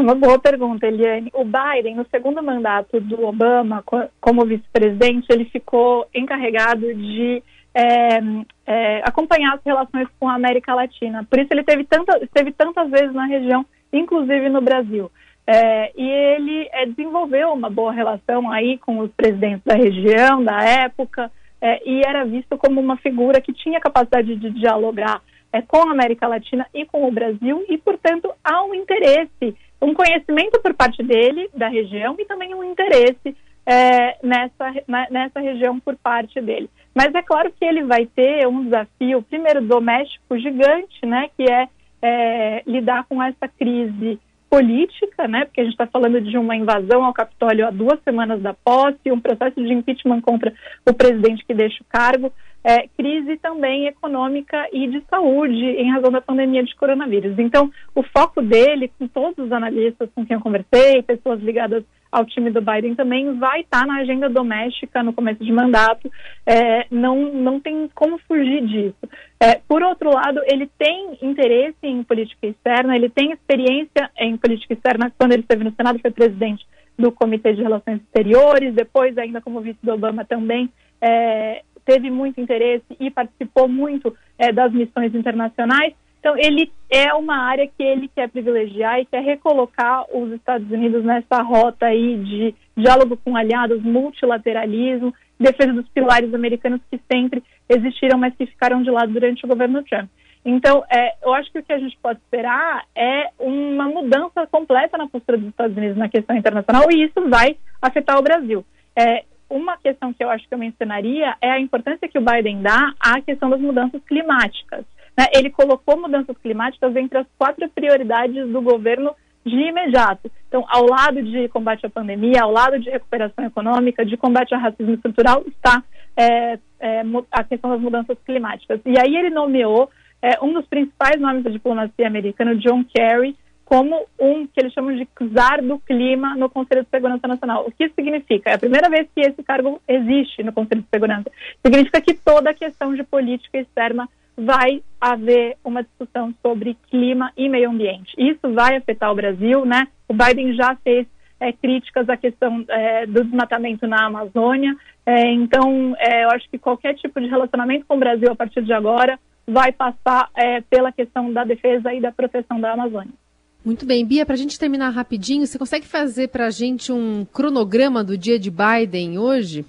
É 0.00 0.02
uma 0.02 0.14
boa 0.14 0.38
pergunta, 0.38 0.86
Eliane. 0.86 1.30
O 1.34 1.44
Biden, 1.44 1.94
no 1.94 2.06
segundo 2.06 2.42
mandato 2.42 2.98
do 3.02 3.22
Obama, 3.22 3.84
como 4.18 4.46
vice-presidente, 4.46 5.26
ele 5.28 5.44
ficou 5.44 6.06
encarregado 6.14 6.94
de 6.94 7.42
é, 7.74 8.18
é, 8.66 9.02
acompanhar 9.04 9.56
as 9.56 9.60
relações 9.62 10.08
com 10.18 10.26
a 10.26 10.36
América 10.36 10.74
Latina. 10.74 11.26
Por 11.28 11.38
isso 11.38 11.52
ele 11.52 11.64
teve, 11.64 11.84
tanta, 11.84 12.16
esteve 12.24 12.50
tantas 12.50 12.90
vezes 12.90 13.12
na 13.12 13.26
região, 13.26 13.62
inclusive 13.92 14.48
no 14.48 14.62
Brasil. 14.62 15.12
É, 15.46 15.92
e 15.94 16.08
ele 16.08 16.66
é, 16.72 16.86
desenvolveu 16.86 17.52
uma 17.52 17.68
boa 17.68 17.92
relação 17.92 18.50
aí 18.50 18.78
com 18.78 19.00
os 19.00 19.10
presidentes 19.10 19.64
da 19.66 19.74
região, 19.74 20.42
da 20.42 20.64
época, 20.64 21.30
é, 21.60 21.86
e 21.86 22.00
era 22.00 22.24
visto 22.24 22.56
como 22.56 22.80
uma 22.80 22.96
figura 22.96 23.38
que 23.38 23.52
tinha 23.52 23.78
capacidade 23.78 24.34
de 24.34 24.48
dialogar 24.48 25.20
é, 25.52 25.60
com 25.60 25.86
a 25.86 25.92
América 25.92 26.26
Latina 26.26 26.66
e 26.72 26.86
com 26.86 27.06
o 27.06 27.12
Brasil, 27.12 27.66
e, 27.68 27.76
portanto, 27.76 28.32
há 28.42 28.64
um 28.64 28.74
interesse 28.74 29.54
um 29.80 29.94
conhecimento 29.94 30.60
por 30.60 30.74
parte 30.74 31.02
dele 31.02 31.48
da 31.54 31.68
região 31.68 32.14
e 32.18 32.24
também 32.24 32.54
um 32.54 32.64
interesse 32.64 33.36
é, 33.66 34.16
nessa, 34.22 34.74
na, 34.86 35.08
nessa 35.10 35.40
região 35.40 35.78
por 35.78 35.96
parte 35.96 36.40
dele. 36.40 36.68
Mas 36.94 37.14
é 37.14 37.22
claro 37.22 37.52
que 37.52 37.64
ele 37.64 37.84
vai 37.84 38.06
ter 38.06 38.46
um 38.46 38.64
desafio, 38.64 39.22
primeiro 39.22 39.62
doméstico 39.62 40.38
gigante, 40.38 41.06
né, 41.06 41.30
que 41.36 41.50
é, 41.50 41.68
é 42.02 42.62
lidar 42.66 43.04
com 43.08 43.22
essa 43.22 43.46
crise 43.48 44.18
política, 44.50 45.28
né, 45.28 45.44
porque 45.44 45.60
a 45.60 45.64
gente 45.64 45.74
está 45.74 45.86
falando 45.86 46.20
de 46.20 46.36
uma 46.36 46.56
invasão 46.56 47.04
ao 47.04 47.14
Capitólio 47.14 47.66
há 47.66 47.70
duas 47.70 48.02
semanas 48.02 48.42
da 48.42 48.52
posse, 48.52 49.12
um 49.12 49.20
processo 49.20 49.62
de 49.62 49.72
impeachment 49.72 50.20
contra 50.20 50.52
o 50.84 50.92
presidente 50.92 51.44
que 51.46 51.54
deixa 51.54 51.82
o 51.82 51.86
cargo 51.88 52.32
é, 52.62 52.86
crise 52.88 53.36
também 53.38 53.86
econômica 53.86 54.68
e 54.72 54.86
de 54.86 55.02
saúde 55.08 55.54
em 55.54 55.90
razão 55.90 56.10
da 56.10 56.20
pandemia 56.20 56.62
de 56.62 56.74
coronavírus. 56.76 57.38
Então, 57.38 57.70
o 57.94 58.02
foco 58.02 58.42
dele, 58.42 58.90
com 58.98 59.06
todos 59.08 59.46
os 59.46 59.52
analistas 59.52 60.10
com 60.14 60.24
quem 60.26 60.34
eu 60.34 60.40
conversei, 60.40 61.02
pessoas 61.02 61.40
ligadas 61.40 61.84
ao 62.12 62.24
time 62.26 62.50
do 62.50 62.60
Biden 62.60 62.94
também, 62.94 63.38
vai 63.38 63.60
estar 63.60 63.86
na 63.86 64.00
agenda 64.00 64.28
doméstica 64.28 65.02
no 65.02 65.12
começo 65.12 65.44
de 65.44 65.52
mandato. 65.52 66.10
É, 66.44 66.86
não, 66.90 67.32
não 67.32 67.60
tem 67.60 67.88
como 67.94 68.18
fugir 68.26 68.66
disso. 68.66 69.08
É, 69.38 69.60
por 69.66 69.82
outro 69.82 70.10
lado, 70.12 70.40
ele 70.46 70.68
tem 70.76 71.16
interesse 71.22 71.78
em 71.84 72.02
política 72.02 72.46
externa, 72.46 72.96
ele 72.96 73.08
tem 73.08 73.32
experiência 73.32 74.10
em 74.18 74.36
política 74.36 74.74
externa 74.74 75.12
quando 75.16 75.32
ele 75.32 75.42
esteve 75.42 75.64
no 75.64 75.72
Senado, 75.72 76.00
foi 76.00 76.10
presidente 76.10 76.66
do 76.98 77.10
Comitê 77.10 77.54
de 77.54 77.62
Relações 77.62 78.00
Exteriores, 78.02 78.74
depois, 78.74 79.16
ainda 79.16 79.40
como 79.40 79.60
vice 79.60 79.78
do 79.82 79.92
Obama 79.92 80.24
também. 80.24 80.68
É, 81.00 81.62
teve 81.84 82.10
muito 82.10 82.40
interesse 82.40 82.84
e 82.98 83.10
participou 83.10 83.68
muito 83.68 84.16
é, 84.38 84.52
das 84.52 84.72
missões 84.72 85.14
internacionais. 85.14 85.94
Então, 86.20 86.36
ele 86.36 86.70
é 86.90 87.14
uma 87.14 87.36
área 87.36 87.66
que 87.66 87.82
ele 87.82 88.08
quer 88.14 88.28
privilegiar 88.28 89.00
e 89.00 89.06
quer 89.06 89.22
recolocar 89.22 90.04
os 90.14 90.30
Estados 90.32 90.70
Unidos 90.70 91.02
nessa 91.02 91.42
rota 91.42 91.86
aí 91.86 92.18
de 92.18 92.54
diálogo 92.76 93.16
com 93.16 93.36
aliados, 93.36 93.82
multilateralismo, 93.82 95.14
defesa 95.38 95.72
dos 95.72 95.88
pilares 95.88 96.32
americanos 96.34 96.80
que 96.90 97.00
sempre 97.10 97.42
existiram, 97.68 98.18
mas 98.18 98.34
que 98.36 98.44
ficaram 98.44 98.82
de 98.82 98.90
lado 98.90 99.12
durante 99.12 99.44
o 99.44 99.48
governo 99.48 99.82
Trump. 99.82 100.10
Então, 100.44 100.84
é, 100.90 101.14
eu 101.22 101.32
acho 101.34 101.50
que 101.52 101.58
o 101.58 101.62
que 101.62 101.72
a 101.72 101.78
gente 101.78 101.96
pode 102.02 102.18
esperar 102.18 102.84
é 102.94 103.30
uma 103.38 103.88
mudança 103.88 104.46
completa 104.46 104.96
na 104.96 105.08
postura 105.08 105.38
dos 105.38 105.48
Estados 105.48 105.76
Unidos 105.76 105.96
na 105.96 106.08
questão 106.08 106.36
internacional 106.36 106.84
e 106.90 107.04
isso 107.04 107.28
vai 107.28 107.56
afetar 107.80 108.18
o 108.18 108.22
Brasil. 108.22 108.64
É, 108.96 109.24
uma 109.50 109.76
questão 109.76 110.12
que 110.12 110.22
eu 110.22 110.30
acho 110.30 110.48
que 110.48 110.54
eu 110.54 110.58
mencionaria 110.58 111.36
é 111.40 111.50
a 111.50 111.60
importância 111.60 112.08
que 112.08 112.18
o 112.18 112.24
Biden 112.24 112.62
dá 112.62 112.92
à 113.00 113.20
questão 113.20 113.50
das 113.50 113.60
mudanças 113.60 114.00
climáticas. 114.04 114.84
Né? 115.18 115.26
Ele 115.34 115.50
colocou 115.50 116.00
mudanças 116.00 116.36
climáticas 116.38 116.94
entre 116.96 117.18
as 117.18 117.26
quatro 117.36 117.68
prioridades 117.68 118.48
do 118.48 118.62
governo 118.62 119.14
de 119.44 119.56
imediato. 119.56 120.30
Então, 120.48 120.64
ao 120.68 120.86
lado 120.86 121.22
de 121.22 121.48
combate 121.48 121.84
à 121.84 121.90
pandemia, 121.90 122.42
ao 122.42 122.52
lado 122.52 122.78
de 122.78 122.90
recuperação 122.90 123.44
econômica, 123.44 124.04
de 124.04 124.16
combate 124.16 124.54
ao 124.54 124.60
racismo 124.60 124.94
estrutural, 124.94 125.42
está 125.46 125.82
é, 126.16 126.58
é, 126.78 127.02
a 127.30 127.44
questão 127.44 127.70
das 127.70 127.80
mudanças 127.80 128.18
climáticas. 128.24 128.80
E 128.84 128.98
aí 128.98 129.16
ele 129.16 129.30
nomeou 129.30 129.90
é, 130.22 130.38
um 130.42 130.52
dos 130.52 130.66
principais 130.66 131.20
nomes 131.20 131.42
da 131.42 131.50
diplomacia 131.50 132.06
americana, 132.06 132.54
John 132.56 132.84
Kerry, 132.84 133.36
como 133.70 134.04
um 134.18 134.48
que 134.48 134.58
eles 134.58 134.72
chamam 134.72 134.96
de 134.96 135.06
czar 135.32 135.62
do 135.62 135.78
clima 135.78 136.34
no 136.34 136.50
Conselho 136.50 136.82
de 136.82 136.90
Segurança 136.90 137.28
Nacional. 137.28 137.64
O 137.64 137.70
que 137.70 137.84
isso 137.84 137.94
significa? 137.94 138.50
É 138.50 138.54
a 138.54 138.58
primeira 138.58 138.90
vez 138.90 139.06
que 139.14 139.20
esse 139.20 139.44
cargo 139.44 139.80
existe 139.86 140.42
no 140.42 140.52
Conselho 140.52 140.82
de 140.82 140.88
Segurança. 140.92 141.30
Significa 141.64 142.00
que 142.00 142.14
toda 142.14 142.50
a 142.50 142.54
questão 142.54 142.92
de 142.92 143.04
política 143.04 143.58
externa 143.58 144.08
vai 144.36 144.82
haver 145.00 145.56
uma 145.62 145.84
discussão 145.84 146.34
sobre 146.42 146.76
clima 146.90 147.32
e 147.36 147.48
meio 147.48 147.70
ambiente. 147.70 148.12
Isso 148.18 148.52
vai 148.52 148.76
afetar 148.76 149.12
o 149.12 149.14
Brasil, 149.14 149.64
né? 149.64 149.86
O 150.08 150.14
Biden 150.14 150.52
já 150.54 150.74
fez 150.82 151.06
é, 151.38 151.52
críticas 151.52 152.08
à 152.08 152.16
questão 152.16 152.64
é, 152.68 153.06
do 153.06 153.22
desmatamento 153.22 153.86
na 153.86 154.06
Amazônia. 154.06 154.74
É, 155.06 155.30
então, 155.30 155.94
é, 155.96 156.24
eu 156.24 156.30
acho 156.30 156.50
que 156.50 156.58
qualquer 156.58 156.96
tipo 156.96 157.20
de 157.20 157.28
relacionamento 157.28 157.86
com 157.86 157.94
o 157.94 158.00
Brasil 158.00 158.32
a 158.32 158.34
partir 158.34 158.62
de 158.62 158.72
agora 158.72 159.16
vai 159.46 159.70
passar 159.70 160.28
é, 160.36 160.60
pela 160.62 160.90
questão 160.90 161.32
da 161.32 161.44
defesa 161.44 161.94
e 161.94 162.00
da 162.00 162.10
proteção 162.10 162.60
da 162.60 162.72
Amazônia. 162.72 163.19
Muito 163.64 163.84
bem, 163.84 164.06
Bia, 164.06 164.24
para 164.24 164.34
a 164.34 164.38
gente 164.38 164.58
terminar 164.58 164.90
rapidinho, 164.90 165.46
você 165.46 165.58
consegue 165.58 165.86
fazer 165.86 166.28
para 166.28 166.46
a 166.46 166.50
gente 166.50 166.90
um 166.90 167.26
cronograma 167.26 168.02
do 168.02 168.16
dia 168.16 168.38
de 168.38 168.50
Biden 168.50 169.18
hoje? 169.18 169.64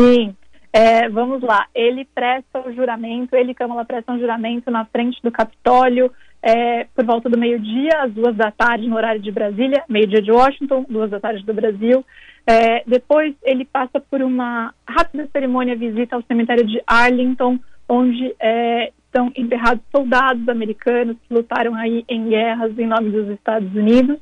Sim, 0.00 0.34
é, 0.72 1.08
vamos 1.08 1.42
lá. 1.42 1.66
Ele 1.74 2.04
presta 2.14 2.60
o 2.66 2.72
juramento, 2.72 3.34
ele 3.34 3.54
Câmara 3.54 3.84
prestam 3.84 4.18
juramento 4.18 4.70
na 4.70 4.84
frente 4.84 5.20
do 5.22 5.32
Capitólio 5.32 6.12
é, 6.44 6.84
por 6.94 7.04
volta 7.06 7.28
do 7.30 7.38
meio-dia, 7.38 8.02
às 8.02 8.12
duas 8.12 8.36
da 8.36 8.50
tarde, 8.50 8.86
no 8.86 8.96
horário 8.96 9.20
de 9.20 9.32
Brasília, 9.32 9.82
meio-dia 9.88 10.20
de 10.20 10.30
Washington, 10.30 10.84
duas 10.88 11.10
da 11.10 11.18
tarde 11.18 11.42
do 11.42 11.54
Brasil. 11.54 12.04
É, 12.46 12.84
depois 12.86 13.34
ele 13.42 13.64
passa 13.64 13.98
por 13.98 14.20
uma 14.20 14.74
rápida 14.86 15.26
cerimônia 15.32 15.74
visita 15.74 16.14
ao 16.14 16.22
cemitério 16.24 16.66
de 16.66 16.82
Arlington, 16.86 17.58
onde 17.88 18.34
é, 18.38 18.92
estão 19.14 19.30
enterrados 19.36 19.84
soldados 19.94 20.48
americanos 20.48 21.16
que 21.26 21.32
lutaram 21.32 21.74
aí 21.76 22.04
em 22.08 22.28
guerras 22.28 22.76
em 22.76 22.86
nome 22.86 23.10
dos 23.10 23.28
Estados 23.28 23.72
Unidos. 23.72 24.18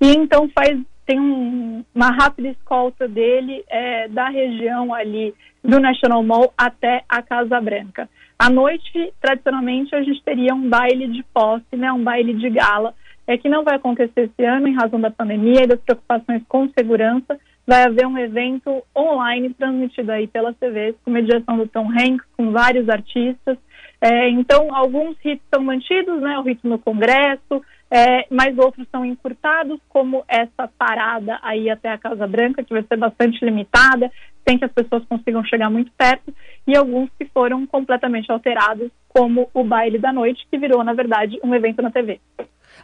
E 0.00 0.08
então 0.08 0.50
faz 0.52 0.76
tem 1.06 1.18
um, 1.18 1.84
uma 1.94 2.10
rápida 2.10 2.48
escolta 2.48 3.08
dele 3.08 3.64
é, 3.68 4.08
da 4.08 4.28
região 4.28 4.94
ali 4.94 5.34
do 5.62 5.80
National 5.80 6.22
Mall 6.22 6.52
até 6.56 7.02
a 7.08 7.20
Casa 7.22 7.60
Branca. 7.60 8.08
À 8.38 8.48
noite, 8.48 9.12
tradicionalmente, 9.20 9.94
a 9.94 10.02
gente 10.02 10.22
teria 10.22 10.54
um 10.54 10.68
baile 10.68 11.08
de 11.08 11.24
posse, 11.34 11.76
né, 11.76 11.92
um 11.92 12.02
baile 12.02 12.34
de 12.34 12.48
gala, 12.50 12.94
é 13.26 13.36
que 13.36 13.48
não 13.48 13.64
vai 13.64 13.76
acontecer 13.76 14.30
esse 14.30 14.44
ano 14.44 14.68
em 14.68 14.74
razão 14.74 15.00
da 15.00 15.10
pandemia 15.10 15.64
e 15.64 15.66
das 15.66 15.80
preocupações 15.80 16.42
com 16.48 16.68
segurança. 16.68 17.38
Vai 17.66 17.84
haver 17.84 18.06
um 18.06 18.18
evento 18.18 18.82
online 18.96 19.54
transmitido 19.54 20.10
aí 20.10 20.26
pela 20.26 20.52
TV 20.52 20.94
com 21.04 21.10
mediação 21.10 21.56
do 21.56 21.66
Tom 21.66 21.88
Hanks, 21.90 22.26
com 22.36 22.50
vários 22.50 22.88
artistas. 22.88 23.58
É, 24.04 24.28
então, 24.30 24.74
alguns 24.74 25.16
ritos 25.20 25.46
são 25.54 25.62
mantidos, 25.62 26.20
né, 26.20 26.36
o 26.36 26.42
rito 26.42 26.66
no 26.66 26.76
Congresso, 26.76 27.62
é, 27.88 28.26
mas 28.28 28.58
outros 28.58 28.84
são 28.90 29.04
encurtados, 29.04 29.78
como 29.88 30.24
essa 30.26 30.68
parada 30.76 31.38
aí 31.40 31.70
até 31.70 31.88
a 31.88 31.98
Casa 31.98 32.26
Branca, 32.26 32.64
que 32.64 32.72
vai 32.72 32.82
ser 32.82 32.96
bastante 32.96 33.44
limitada, 33.44 34.10
sem 34.48 34.58
que 34.58 34.64
as 34.64 34.72
pessoas 34.72 35.04
consigam 35.04 35.44
chegar 35.44 35.70
muito 35.70 35.92
perto, 35.96 36.34
e 36.66 36.76
alguns 36.76 37.10
que 37.16 37.26
foram 37.26 37.64
completamente 37.64 38.32
alterados, 38.32 38.90
como 39.08 39.48
o 39.54 39.62
baile 39.62 40.00
da 40.00 40.12
noite, 40.12 40.44
que 40.50 40.58
virou, 40.58 40.82
na 40.82 40.94
verdade, 40.94 41.38
um 41.44 41.54
evento 41.54 41.80
na 41.80 41.92
TV. 41.92 42.18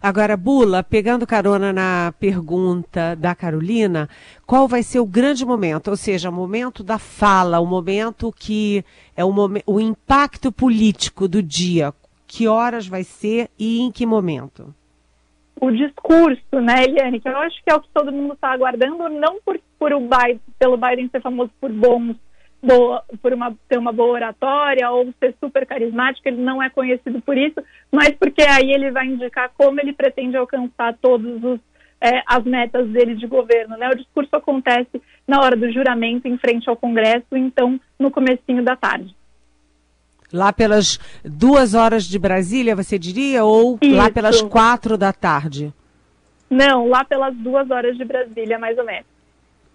Agora, 0.01 0.37
Bula, 0.37 0.83
pegando 0.83 1.27
carona 1.27 1.73
na 1.73 2.13
pergunta 2.21 3.17
da 3.17 3.35
Carolina, 3.35 4.09
qual 4.47 4.69
vai 4.69 4.83
ser 4.83 5.01
o 5.01 5.07
grande 5.07 5.45
momento? 5.45 5.89
Ou 5.89 5.97
seja, 5.97 6.31
o 6.31 6.33
momento 6.33 6.85
da 6.85 6.99
fala, 6.99 7.59
o 7.59 7.67
momento 7.67 8.33
que 8.33 8.85
é 9.17 9.25
o, 9.25 9.33
o 9.67 9.81
impacto 9.81 10.53
político 10.53 11.27
do 11.27 11.43
dia. 11.43 11.93
Que 12.27 12.47
horas 12.47 12.87
vai 12.87 13.05
ser 13.05 13.51
e 13.59 13.81
em 13.81 13.91
que 13.91 14.05
momento? 14.05 14.75
O 15.61 15.71
discurso, 15.71 16.61
né, 16.61 16.85
Eliane, 16.85 17.21
que 17.21 17.29
eu 17.29 17.37
acho 17.39 17.57
que 17.65 17.71
é 17.71 17.75
o 17.75 17.81
que 17.81 17.89
todo 17.93 18.13
mundo 18.13 18.35
está 18.35 18.53
aguardando, 18.53 19.09
não 19.09 19.41
por, 19.45 19.59
por 19.79 19.93
o 19.93 20.01
Biden, 20.01 20.41
pelo 20.59 20.77
Biden 20.77 21.09
ser 21.09 21.21
famoso 21.21 21.51
por 21.61 21.73
bons 21.73 22.17
boa, 22.63 23.03
por 23.23 23.33
uma, 23.33 23.55
ter 23.69 23.79
uma 23.79 23.93
boa 23.93 24.11
oratória 24.11 24.91
ou 24.91 25.13
ser 25.19 25.35
super 25.41 25.67
carismático, 25.67 26.29
ele 26.29 26.43
não 26.43 26.63
é 26.63 26.69
conhecido 26.69 27.21
por 27.21 27.37
isso, 27.37 27.63
mas 27.91 28.11
porque 28.11 28.43
aí 28.43 28.73
ele 28.73 28.91
vai 28.91 29.07
indicar 29.07 29.51
como 29.57 29.81
ele 29.81 29.93
pretende 29.93 30.37
alcançar 30.37 30.97
todos 31.01 31.43
os 31.43 31.61
é, 32.01 32.23
as 32.27 32.45
metas 32.45 32.89
dele 32.91 33.17
de 33.17 33.27
governo. 33.27 33.77
Né? 33.77 33.89
O 33.89 33.97
discurso 33.97 34.35
acontece 34.37 35.03
na 35.27 35.41
hora 35.41 35.57
do 35.57 35.71
juramento 35.73 36.29
em 36.29 36.39
frente 36.39 36.69
ao 36.69 36.77
Congresso, 36.77 37.27
então 37.33 37.81
no 37.99 38.11
comecinho 38.11 38.63
da 38.63 38.77
tarde. 38.77 39.15
Lá 40.33 40.53
pelas 40.53 40.99
duas 41.25 41.75
horas 41.75 42.05
de 42.05 42.19
Brasília, 42.19 42.77
você 42.77 42.99
diria, 42.99 43.45
ou 43.45 43.79
Isso. 43.81 43.97
lá 43.97 44.11
pelas 44.11 44.43
quatro 44.43 44.99
da 44.99 45.13
tarde? 45.13 45.73
Não, 46.51 46.89
lá 46.89 47.05
pelas 47.05 47.35
duas 47.35 47.71
horas 47.71 47.97
de 47.97 48.05
Brasília, 48.05 48.59
mais 48.59 48.77
ou 48.79 48.85
menos. 48.85 49.07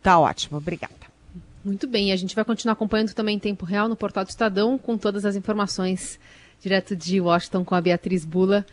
Tá 0.02 0.19
ótimo, 0.19 0.58
obrigada. 0.58 1.12
Muito 1.63 1.88
bem, 1.88 2.12
a 2.12 2.15
gente 2.15 2.36
vai 2.36 2.43
continuar 2.43 2.73
acompanhando 2.73 3.13
também 3.13 3.38
em 3.38 3.39
tempo 3.39 3.65
real 3.65 3.88
no 3.88 3.95
portal 3.95 4.26
do 4.26 4.30
Estadão, 4.30 4.78
com 4.78 4.97
todas 4.97 5.23
as 5.26 5.36
informações 5.36 6.19
direto 6.60 6.95
de 6.95 7.21
Washington 7.21 7.63
com 7.63 7.76
a 7.76 7.82
Beatriz 7.82 8.26
Bula. 8.26 8.65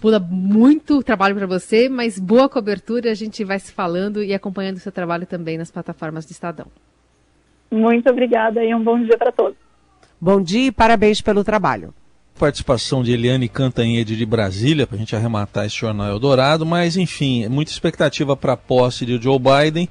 Bula, 0.00 0.18
muito 0.20 1.02
trabalho 1.02 1.34
para 1.34 1.46
você, 1.46 1.88
mas 1.88 2.18
boa 2.18 2.48
cobertura. 2.48 3.10
A 3.10 3.14
gente 3.14 3.42
vai 3.44 3.58
se 3.58 3.72
falando 3.72 4.22
e 4.22 4.34
acompanhando 4.34 4.76
o 4.76 4.80
seu 4.80 4.92
trabalho 4.92 5.26
também 5.26 5.58
nas 5.58 5.70
plataformas 5.70 6.26
do 6.26 6.32
Estadão. 6.32 6.66
Muito 7.70 8.08
obrigada 8.10 8.62
e 8.62 8.74
um 8.74 8.82
bom 8.82 9.02
dia 9.02 9.16
para 9.16 9.32
todos. 9.32 9.56
Bom 10.20 10.40
dia 10.40 10.66
e 10.66 10.72
parabéns 10.72 11.20
pelo 11.20 11.42
trabalho. 11.42 11.92
Participação 12.38 13.02
de 13.02 13.12
Eliane 13.12 13.48
Cantanhede 13.48 14.16
de 14.16 14.26
Brasília, 14.26 14.86
para 14.86 14.96
a 14.96 14.98
gente 14.98 15.16
arrematar 15.16 15.64
esse 15.64 15.76
jornal 15.76 16.08
Eldorado, 16.08 16.66
mas 16.66 16.96
enfim, 16.96 17.48
muita 17.48 17.70
expectativa 17.70 18.36
para 18.36 18.52
a 18.52 18.56
posse 18.56 19.06
de 19.06 19.20
Joe 19.20 19.38
Biden, 19.38 19.88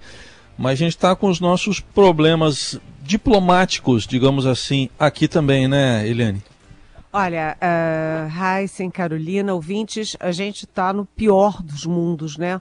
mas 0.58 0.74
a 0.74 0.76
gente 0.76 0.92
está 0.92 1.16
com 1.16 1.28
os 1.28 1.40
nossos 1.40 1.80
problemas 1.80 2.80
diplomáticos, 3.02 4.08
digamos 4.08 4.46
assim, 4.46 4.90
aqui 4.98 5.28
também, 5.28 5.68
né, 5.68 6.08
Eliane? 6.08 6.42
Olha, 7.14 7.56
uh, 7.62 8.60
Heisen, 8.60 8.90
Carolina, 8.90 9.54
ouvintes, 9.54 10.18
a 10.20 10.32
gente 10.32 10.66
está 10.66 10.92
no 10.92 11.06
pior 11.06 11.62
dos 11.64 11.86
mundos, 11.86 12.38
né? 12.38 12.60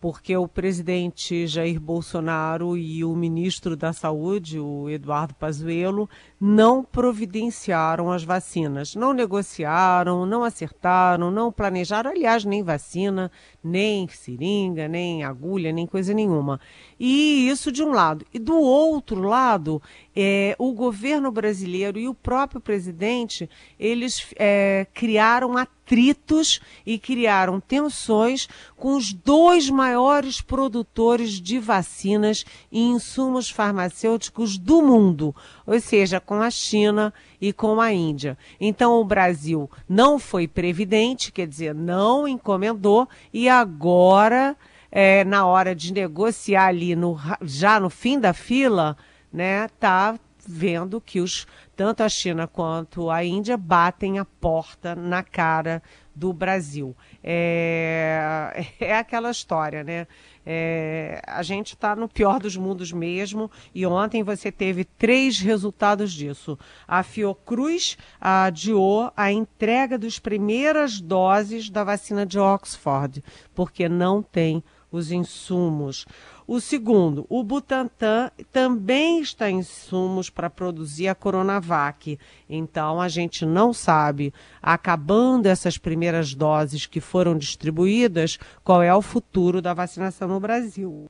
Porque 0.00 0.36
o 0.36 0.46
presidente 0.46 1.46
Jair 1.46 1.80
Bolsonaro 1.80 2.76
e 2.76 3.04
o 3.04 3.16
ministro 3.16 3.76
da 3.76 3.92
Saúde, 3.92 4.58
o 4.58 4.88
Eduardo 4.88 5.34
Pazuello, 5.34 6.08
não 6.40 6.84
providenciaram 6.84 8.12
as 8.12 8.22
vacinas, 8.22 8.94
não 8.94 9.12
negociaram, 9.12 10.24
não 10.24 10.44
acertaram, 10.44 11.32
não 11.32 11.50
planejaram, 11.50 12.12
aliás, 12.12 12.44
nem 12.44 12.62
vacina, 12.62 13.30
nem 13.62 14.06
seringa, 14.08 14.86
nem 14.86 15.24
agulha, 15.24 15.72
nem 15.72 15.86
coisa 15.86 16.14
nenhuma. 16.14 16.60
E 16.98 17.48
isso 17.48 17.72
de 17.72 17.82
um 17.82 17.90
lado. 17.90 18.24
E 18.32 18.38
do 18.38 18.56
outro 18.56 19.20
lado, 19.22 19.82
é, 20.20 20.56
o 20.58 20.72
governo 20.72 21.30
brasileiro 21.30 21.96
e 21.96 22.08
o 22.08 22.14
próprio 22.14 22.60
presidente, 22.60 23.48
eles 23.78 24.34
é, 24.34 24.84
criaram 24.92 25.56
atritos 25.56 26.58
e 26.84 26.98
criaram 26.98 27.60
tensões 27.60 28.48
com 28.76 28.96
os 28.96 29.12
dois 29.12 29.70
maiores 29.70 30.40
produtores 30.40 31.40
de 31.40 31.60
vacinas 31.60 32.44
e 32.72 32.80
insumos 32.80 33.48
farmacêuticos 33.48 34.58
do 34.58 34.82
mundo, 34.82 35.32
ou 35.64 35.78
seja, 35.78 36.18
com 36.18 36.42
a 36.42 36.50
China 36.50 37.14
e 37.40 37.52
com 37.52 37.80
a 37.80 37.92
Índia. 37.92 38.36
Então 38.60 39.00
o 39.00 39.04
Brasil 39.04 39.70
não 39.88 40.18
foi 40.18 40.48
previdente, 40.48 41.30
quer 41.30 41.46
dizer, 41.46 41.72
não 41.72 42.26
encomendou 42.26 43.08
e 43.32 43.48
agora, 43.48 44.56
é, 44.90 45.22
na 45.22 45.46
hora 45.46 45.76
de 45.76 45.92
negociar 45.92 46.66
ali 46.66 46.96
no, 46.96 47.16
já 47.42 47.78
no 47.78 47.88
fim 47.88 48.18
da 48.18 48.32
fila, 48.32 48.96
né, 49.32 49.68
tá 49.80 50.18
vendo 50.46 51.00
que 51.00 51.20
os 51.20 51.46
tanto 51.76 52.02
a 52.02 52.08
China 52.08 52.48
quanto 52.48 53.10
a 53.10 53.22
Índia 53.22 53.56
batem 53.56 54.18
a 54.18 54.24
porta 54.24 54.96
na 54.96 55.22
cara 55.22 55.82
do 56.14 56.32
Brasil. 56.32 56.96
É, 57.22 58.66
é 58.80 58.96
aquela 58.96 59.30
história, 59.30 59.84
né? 59.84 60.06
É, 60.44 61.22
a 61.26 61.42
gente 61.42 61.74
está 61.74 61.94
no 61.94 62.08
pior 62.08 62.40
dos 62.40 62.56
mundos 62.56 62.90
mesmo, 62.90 63.50
e 63.74 63.86
ontem 63.86 64.22
você 64.22 64.50
teve 64.50 64.84
três 64.84 65.38
resultados 65.38 66.12
disso. 66.12 66.58
A 66.86 67.02
Fiocruz 67.02 67.96
adiou 68.20 69.12
a 69.16 69.30
entrega 69.30 69.96
das 69.96 70.18
primeiras 70.18 71.00
doses 71.00 71.70
da 71.70 71.84
vacina 71.84 72.26
de 72.26 72.38
Oxford, 72.38 73.22
porque 73.54 73.88
não 73.88 74.22
tem 74.22 74.64
os 74.90 75.12
insumos. 75.12 76.06
O 76.48 76.62
segundo, 76.62 77.26
o 77.28 77.44
Butantan 77.44 78.30
também 78.50 79.20
está 79.20 79.50
em 79.50 79.58
insumos 79.58 80.30
para 80.30 80.48
produzir 80.48 81.06
a 81.06 81.14
Coronavac. 81.14 82.18
Então, 82.48 83.02
a 83.02 83.06
gente 83.06 83.44
não 83.44 83.74
sabe, 83.74 84.32
acabando 84.62 85.44
essas 85.44 85.76
primeiras 85.76 86.32
doses 86.32 86.86
que 86.86 87.02
foram 87.02 87.36
distribuídas, 87.36 88.38
qual 88.64 88.82
é 88.82 88.94
o 88.94 89.02
futuro 89.02 89.60
da 89.60 89.74
vacinação 89.74 90.26
no 90.26 90.40
Brasil. 90.40 91.04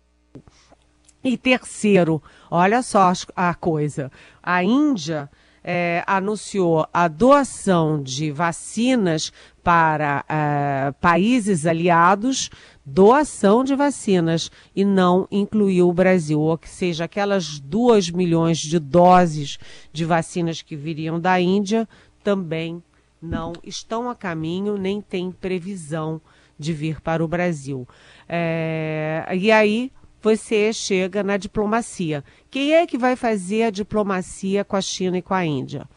E 1.22 1.38
terceiro, 1.38 2.20
olha 2.50 2.82
só 2.82 3.12
a 3.36 3.54
coisa: 3.54 4.10
a 4.42 4.64
Índia 4.64 5.30
é, 5.62 6.02
anunciou 6.06 6.86
a 6.92 7.08
doação 7.08 8.02
de 8.02 8.30
vacinas 8.30 9.32
para 9.62 10.24
é, 10.28 10.92
países 11.00 11.66
aliados, 11.66 12.50
doação 12.84 13.62
de 13.62 13.74
vacinas, 13.74 14.50
e 14.74 14.84
não 14.84 15.28
incluiu 15.30 15.88
o 15.88 15.92
Brasil, 15.92 16.40
ou 16.40 16.58
seja, 16.64 17.04
aquelas 17.04 17.58
2 17.60 18.10
milhões 18.10 18.58
de 18.58 18.78
doses 18.78 19.58
de 19.92 20.04
vacinas 20.04 20.62
que 20.62 20.74
viriam 20.74 21.20
da 21.20 21.40
Índia 21.40 21.86
também 22.24 22.82
não 23.20 23.52
estão 23.64 24.08
a 24.08 24.14
caminho, 24.14 24.76
nem 24.76 25.00
tem 25.00 25.30
previsão 25.30 26.20
de 26.58 26.72
vir 26.72 27.00
para 27.00 27.24
o 27.24 27.28
Brasil. 27.28 27.86
É, 28.28 29.26
e 29.36 29.50
aí 29.50 29.92
você 30.28 30.74
chega 30.74 31.22
na 31.22 31.38
diplomacia. 31.38 32.22
Quem 32.50 32.74
é 32.74 32.86
que 32.86 32.98
vai 32.98 33.16
fazer 33.16 33.62
a 33.62 33.70
diplomacia 33.70 34.62
com 34.62 34.76
a 34.76 34.80
China 34.80 35.16
e 35.16 35.22
com 35.22 35.32
a 35.32 35.44
Índia? 35.44 35.88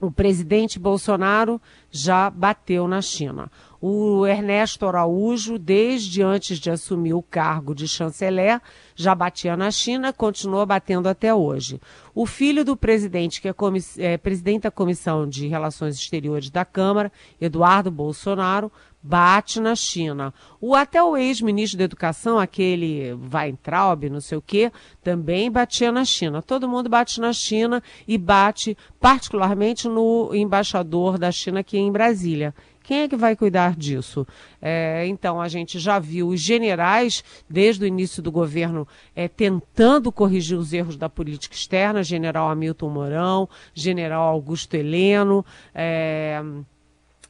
O 0.00 0.10
presidente 0.10 0.78
Bolsonaro 0.78 1.60
já 1.90 2.30
bateu 2.30 2.88
na 2.88 3.02
China. 3.02 3.50
O 3.84 4.24
Ernesto 4.24 4.86
Araújo, 4.86 5.58
desde 5.58 6.22
antes 6.22 6.60
de 6.60 6.70
assumir 6.70 7.14
o 7.14 7.20
cargo 7.20 7.74
de 7.74 7.88
chanceler, 7.88 8.60
já 8.94 9.12
batia 9.12 9.56
na 9.56 9.72
China, 9.72 10.12
continua 10.12 10.64
batendo 10.64 11.08
até 11.08 11.34
hoje. 11.34 11.80
O 12.14 12.24
filho 12.24 12.64
do 12.64 12.76
presidente, 12.76 13.40
que 13.40 13.48
é, 13.48 13.54
é 13.98 14.16
presidente 14.16 14.62
da 14.62 14.70
Comissão 14.70 15.28
de 15.28 15.48
Relações 15.48 15.96
Exteriores 15.96 16.48
da 16.48 16.64
Câmara, 16.64 17.10
Eduardo 17.40 17.90
Bolsonaro, 17.90 18.70
bate 19.02 19.58
na 19.58 19.74
China. 19.74 20.32
O 20.60 20.76
até 20.76 21.02
o 21.02 21.16
ex-ministro 21.16 21.76
da 21.76 21.84
Educação, 21.84 22.38
aquele 22.38 23.12
Weintraub, 23.34 24.08
não 24.08 24.20
sei 24.20 24.38
o 24.38 24.42
quê, 24.42 24.70
também 25.02 25.50
batia 25.50 25.90
na 25.90 26.04
China. 26.04 26.40
Todo 26.40 26.68
mundo 26.68 26.88
bate 26.88 27.20
na 27.20 27.32
China 27.32 27.82
e 28.06 28.16
bate 28.16 28.76
particularmente 29.00 29.88
no 29.88 30.32
embaixador 30.32 31.18
da 31.18 31.32
China 31.32 31.60
aqui 31.60 31.76
em 31.76 31.90
Brasília. 31.90 32.54
Quem 32.82 33.02
é 33.02 33.08
que 33.08 33.16
vai 33.16 33.36
cuidar 33.36 33.76
disso? 33.76 34.26
É, 34.60 35.06
então, 35.06 35.40
a 35.40 35.48
gente 35.48 35.78
já 35.78 35.98
viu 35.98 36.28
os 36.28 36.40
generais, 36.40 37.22
desde 37.48 37.84
o 37.84 37.86
início 37.86 38.22
do 38.22 38.32
governo, 38.32 38.86
é, 39.14 39.28
tentando 39.28 40.10
corrigir 40.10 40.58
os 40.58 40.72
erros 40.72 40.96
da 40.96 41.08
política 41.08 41.54
externa, 41.54 42.02
general 42.02 42.50
Hamilton 42.50 42.90
Mourão, 42.90 43.48
general 43.74 44.28
Augusto 44.28 44.74
Heleno, 44.74 45.44
é, 45.74 46.42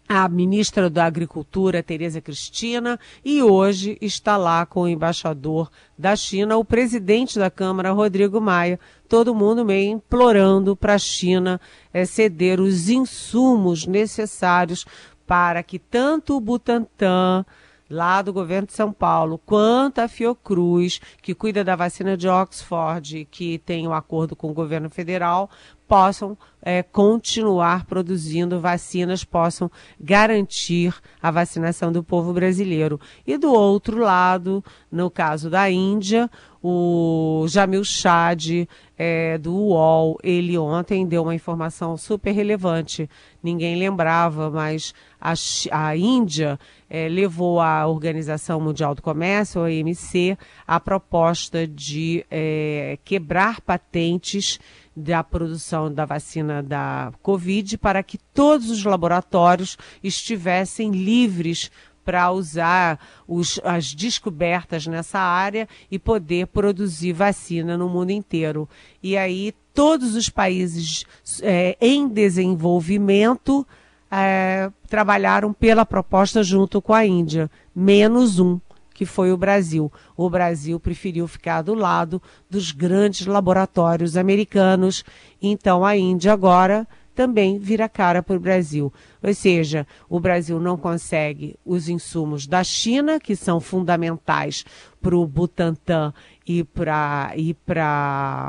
a 0.09 0.29
ministra 0.29 0.91
da 0.91 1.07
Agricultura, 1.07 1.83
Tereza 1.83 2.21
Cristina, 2.21 3.01
e 3.25 3.43
hoje 3.43 3.97
está 4.01 4.37
lá 4.37 4.67
com 4.67 4.83
o 4.83 4.89
embaixador 4.89 5.71
da 5.97 6.15
China, 6.15 6.59
o 6.59 6.65
presidente 6.65 7.39
da 7.39 7.51
Câmara, 7.51 7.93
Rodrigo 7.93 8.39
Maia, 8.41 8.79
todo 9.09 9.35
mundo 9.35 9.65
meio 9.65 9.93
implorando 9.93 10.77
para 10.77 10.95
a 10.95 10.99
China 10.99 11.61
é, 11.95 12.05
ceder 12.05 12.61
os 12.61 12.91
insumos 12.91 13.87
necessários 13.87 14.85
para 15.27 15.63
que 15.63 15.79
tanto 15.79 16.37
o 16.37 16.41
Butantan, 16.41 17.45
lá 17.93 18.23
do 18.23 18.33
governo 18.33 18.67
de 18.67 18.73
São 18.73 18.91
Paulo, 18.91 19.39
quanto 19.45 19.99
a 19.99 20.09
Fiocruz, 20.09 20.99
que 21.21 21.35
cuida 21.35 21.63
da 21.63 21.77
vacina 21.77 22.17
de 22.17 22.27
Oxford, 22.27 23.27
que 23.31 23.59
tem 23.59 23.87
um 23.87 23.93
acordo 23.93 24.35
com 24.35 24.51
o 24.51 24.55
governo 24.55 24.89
federal, 24.89 25.51
possam 25.93 26.39
é, 26.63 26.83
continuar 26.83 27.85
produzindo 27.85 28.59
vacinas, 28.59 29.25
possam 29.25 29.71
garantir 30.01 30.95
a 31.21 31.31
vacinação 31.31 31.93
do 31.93 32.03
povo 32.03 32.33
brasileiro. 32.33 32.99
E 33.27 33.37
do 33.37 33.53
outro 33.53 33.99
lado, 33.99 34.65
no 34.91 35.11
caso 35.11 35.51
da 35.51 35.69
Índia, 35.71 36.31
o 36.63 37.45
Jamil 37.49 37.85
Chad, 37.85 38.67
é, 38.97 39.37
do 39.37 39.53
UOL, 39.53 40.17
ele 40.23 40.57
ontem 40.57 41.05
deu 41.05 41.25
uma 41.25 41.35
informação 41.35 41.97
super 41.97 42.31
relevante. 42.31 43.11
Ninguém 43.43 43.77
lembrava, 43.77 44.49
mas 44.49 44.95
a, 45.21 45.35
a 45.73 45.97
Índia 45.97 46.59
é, 46.89 47.09
levou 47.09 47.61
à 47.61 47.87
Organização 47.87 48.61
Mundial 48.61 48.95
do 48.95 49.03
Comércio, 49.03 49.61
a 49.61 49.65
OMC, 49.65 50.39
a 50.65 50.79
proposta 50.79 51.67
de 51.67 52.25
é, 52.31 52.97
quebrar 53.05 53.61
patentes 53.61 54.61
da 54.95 55.25
produção 55.25 55.93
da 55.93 56.05
vacina 56.05 56.63
da 56.63 57.13
Covid 57.23 57.79
para 57.79 58.03
que 58.03 58.19
todos 58.19 58.71
os 58.71 58.85
laboratórios 58.85 59.79
estivessem 60.03 60.91
livres 60.91 61.71
para 62.05 62.31
usar 62.31 62.99
os, 63.27 63.61
as 63.65 63.95
descobertas 63.95 64.87
nessa 64.87 65.19
área 65.19 65.69
e 65.91 65.99
poder 65.99 66.49
produzir 66.49 67.13
vacina 67.13 67.77
no 67.77 67.89
mundo 67.89 68.11
inteiro. 68.11 68.69
E 69.03 69.17
aí 69.17 69.55
todos 69.73 70.15
os 70.15 70.29
países 70.29 71.05
é, 71.41 71.77
em 71.81 72.09
desenvolvimento 72.09 73.67
é, 74.11 74.71
trabalharam 74.89 75.53
pela 75.53 75.87
proposta 75.87 76.43
junto 76.43 76.83
com 76.83 76.93
a 76.93 77.07
Índia, 77.07 77.51
menos 77.75 78.39
um, 78.39 78.61
que 79.03 79.07
foi 79.07 79.33
o 79.33 79.37
Brasil. 79.37 79.91
O 80.17 80.31
Brasil 80.31 80.79
preferiu 80.79 81.27
ficar 81.27 81.63
do 81.63 81.75
lado 81.75 82.23
dos 82.49 82.71
grandes 82.71 83.27
laboratórios 83.27 84.17
americanos, 84.17 85.05
então 85.43 85.85
a 85.85 85.97
Índia 85.97 86.33
agora 86.33 86.87
também 87.17 87.59
vira 87.59 87.89
cara 87.89 88.23
para 88.23 88.37
o 88.37 88.41
Brasil. 88.41 88.93
Ou 89.21 89.35
seja, 89.35 89.85
o 90.09 90.21
Brasil 90.21 90.61
não 90.61 90.77
consegue 90.77 91.57
os 91.67 91.89
insumos 91.89 92.47
da 92.47 92.63
China, 92.63 93.19
que 93.19 93.35
são 93.35 93.59
fundamentais 93.59 94.65
para 95.01 95.17
o 95.17 95.27
Butantan 95.27 96.15
e 96.47 96.63
para 96.63 97.33
e 97.35 97.57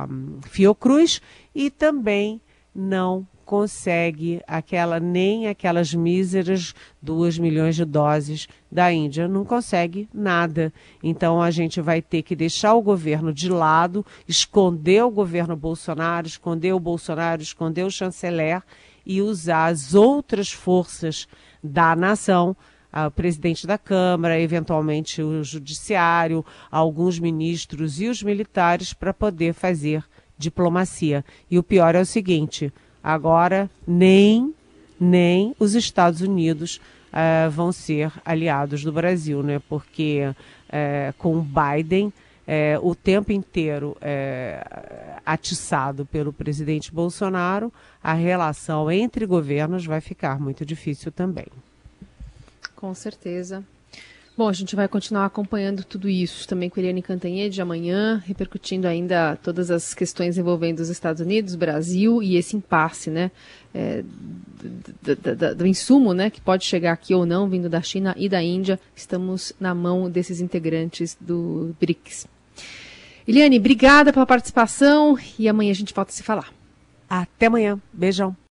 hum, 0.07 0.37
Fiocruz, 0.43 1.19
e 1.55 1.71
também 1.71 2.39
não 2.75 3.27
consegue 3.45 4.41
aquela 4.47 4.99
nem 4.99 5.47
aquelas 5.47 5.93
míseras 5.93 6.73
2 7.01 7.37
milhões 7.37 7.75
de 7.75 7.85
doses 7.85 8.47
da 8.71 8.91
Índia, 8.91 9.27
não 9.27 9.45
consegue 9.45 10.07
nada. 10.13 10.73
Então 11.01 11.41
a 11.41 11.51
gente 11.51 11.79
vai 11.81 12.01
ter 12.01 12.23
que 12.23 12.35
deixar 12.35 12.73
o 12.73 12.81
governo 12.81 13.33
de 13.33 13.49
lado, 13.49 14.05
esconder 14.27 15.03
o 15.03 15.11
governo 15.11 15.55
Bolsonaro, 15.55 16.27
esconder 16.27 16.73
o 16.73 16.79
Bolsonaro, 16.79 17.41
esconder 17.41 17.83
o 17.83 17.91
chanceler 17.91 18.63
e 19.05 19.21
usar 19.21 19.67
as 19.67 19.93
outras 19.93 20.51
forças 20.51 21.27
da 21.63 21.95
nação 21.95 22.55
o 23.07 23.09
presidente 23.09 23.65
da 23.65 23.77
Câmara, 23.77 24.39
eventualmente 24.39 25.21
o 25.21 25.43
judiciário, 25.43 26.45
alguns 26.69 27.17
ministros 27.17 27.99
e 27.99 28.07
os 28.07 28.21
militares 28.21 28.93
para 28.93 29.11
poder 29.11 29.53
fazer 29.53 30.03
diplomacia. 30.37 31.25
E 31.49 31.57
o 31.57 31.63
pior 31.63 31.95
é 31.95 32.01
o 32.01 32.05
seguinte: 32.05 32.71
Agora, 33.03 33.69
nem, 33.85 34.53
nem 34.99 35.53
os 35.59 35.75
Estados 35.75 36.21
Unidos 36.21 36.79
uh, 37.13 37.49
vão 37.51 37.71
ser 37.71 38.11
aliados 38.23 38.83
do 38.83 38.91
Brasil, 38.91 39.43
né? 39.43 39.61
Porque 39.67 40.21
uh, 40.29 41.13
com 41.17 41.37
o 41.37 41.41
Biden 41.41 42.07
uh, 42.07 42.87
o 42.87 42.95
tempo 42.95 43.31
inteiro 43.31 43.97
atiçado 45.25 46.05
pelo 46.05 46.31
presidente 46.31 46.93
Bolsonaro, 46.93 47.71
a 48.01 48.13
relação 48.13 48.91
entre 48.91 49.25
governos 49.25 49.85
vai 49.85 50.01
ficar 50.01 50.39
muito 50.39 50.65
difícil 50.65 51.11
também. 51.11 51.47
Com 52.75 52.93
certeza. 52.93 53.63
Bom, 54.35 54.49
a 54.49 54.53
gente 54.53 54.75
vai 54.75 54.87
continuar 54.87 55.25
acompanhando 55.25 55.83
tudo 55.83 56.09
isso 56.09 56.47
também 56.47 56.67
com 56.67 56.79
Eliane 56.79 57.03
Cantanhede 57.03 57.61
amanhã, 57.61 58.21
repercutindo 58.25 58.87
ainda 58.87 59.35
todas 59.35 59.69
as 59.69 59.93
questões 59.93 60.39
envolvendo 60.39 60.79
os 60.79 60.89
Estados 60.89 61.21
Unidos, 61.21 61.53
Brasil 61.53 62.21
e 62.23 62.35
esse 62.35 62.57
impasse, 62.57 63.11
né, 63.11 63.29
é, 63.75 64.03
do, 65.03 65.15
do, 65.15 65.55
do, 65.55 65.67
insumo, 65.67 66.15
né, 66.15 66.31
que 66.31 66.41
pode 66.41 66.65
chegar 66.65 66.93
aqui 66.93 67.13
ou 67.13 67.27
não, 67.27 67.47
vindo 67.47 67.69
da 67.69 67.83
China 67.83 68.15
e 68.17 68.27
da 68.27 68.41
Índia. 68.41 68.79
Estamos 68.95 69.53
na 69.59 69.75
mão 69.75 70.09
desses 70.09 70.41
integrantes 70.41 71.15
do 71.21 71.75
BRICS. 71.79 72.25
Eliane, 73.27 73.59
obrigada 73.59 74.11
pela 74.11 74.25
participação 74.25 75.15
e 75.37 75.47
amanhã 75.47 75.69
a 75.69 75.75
gente 75.75 75.93
volta 75.93 76.09
a 76.09 76.13
se 76.13 76.23
falar. 76.23 76.51
Até 77.07 77.45
amanhã. 77.45 77.79
Beijão. 77.93 78.35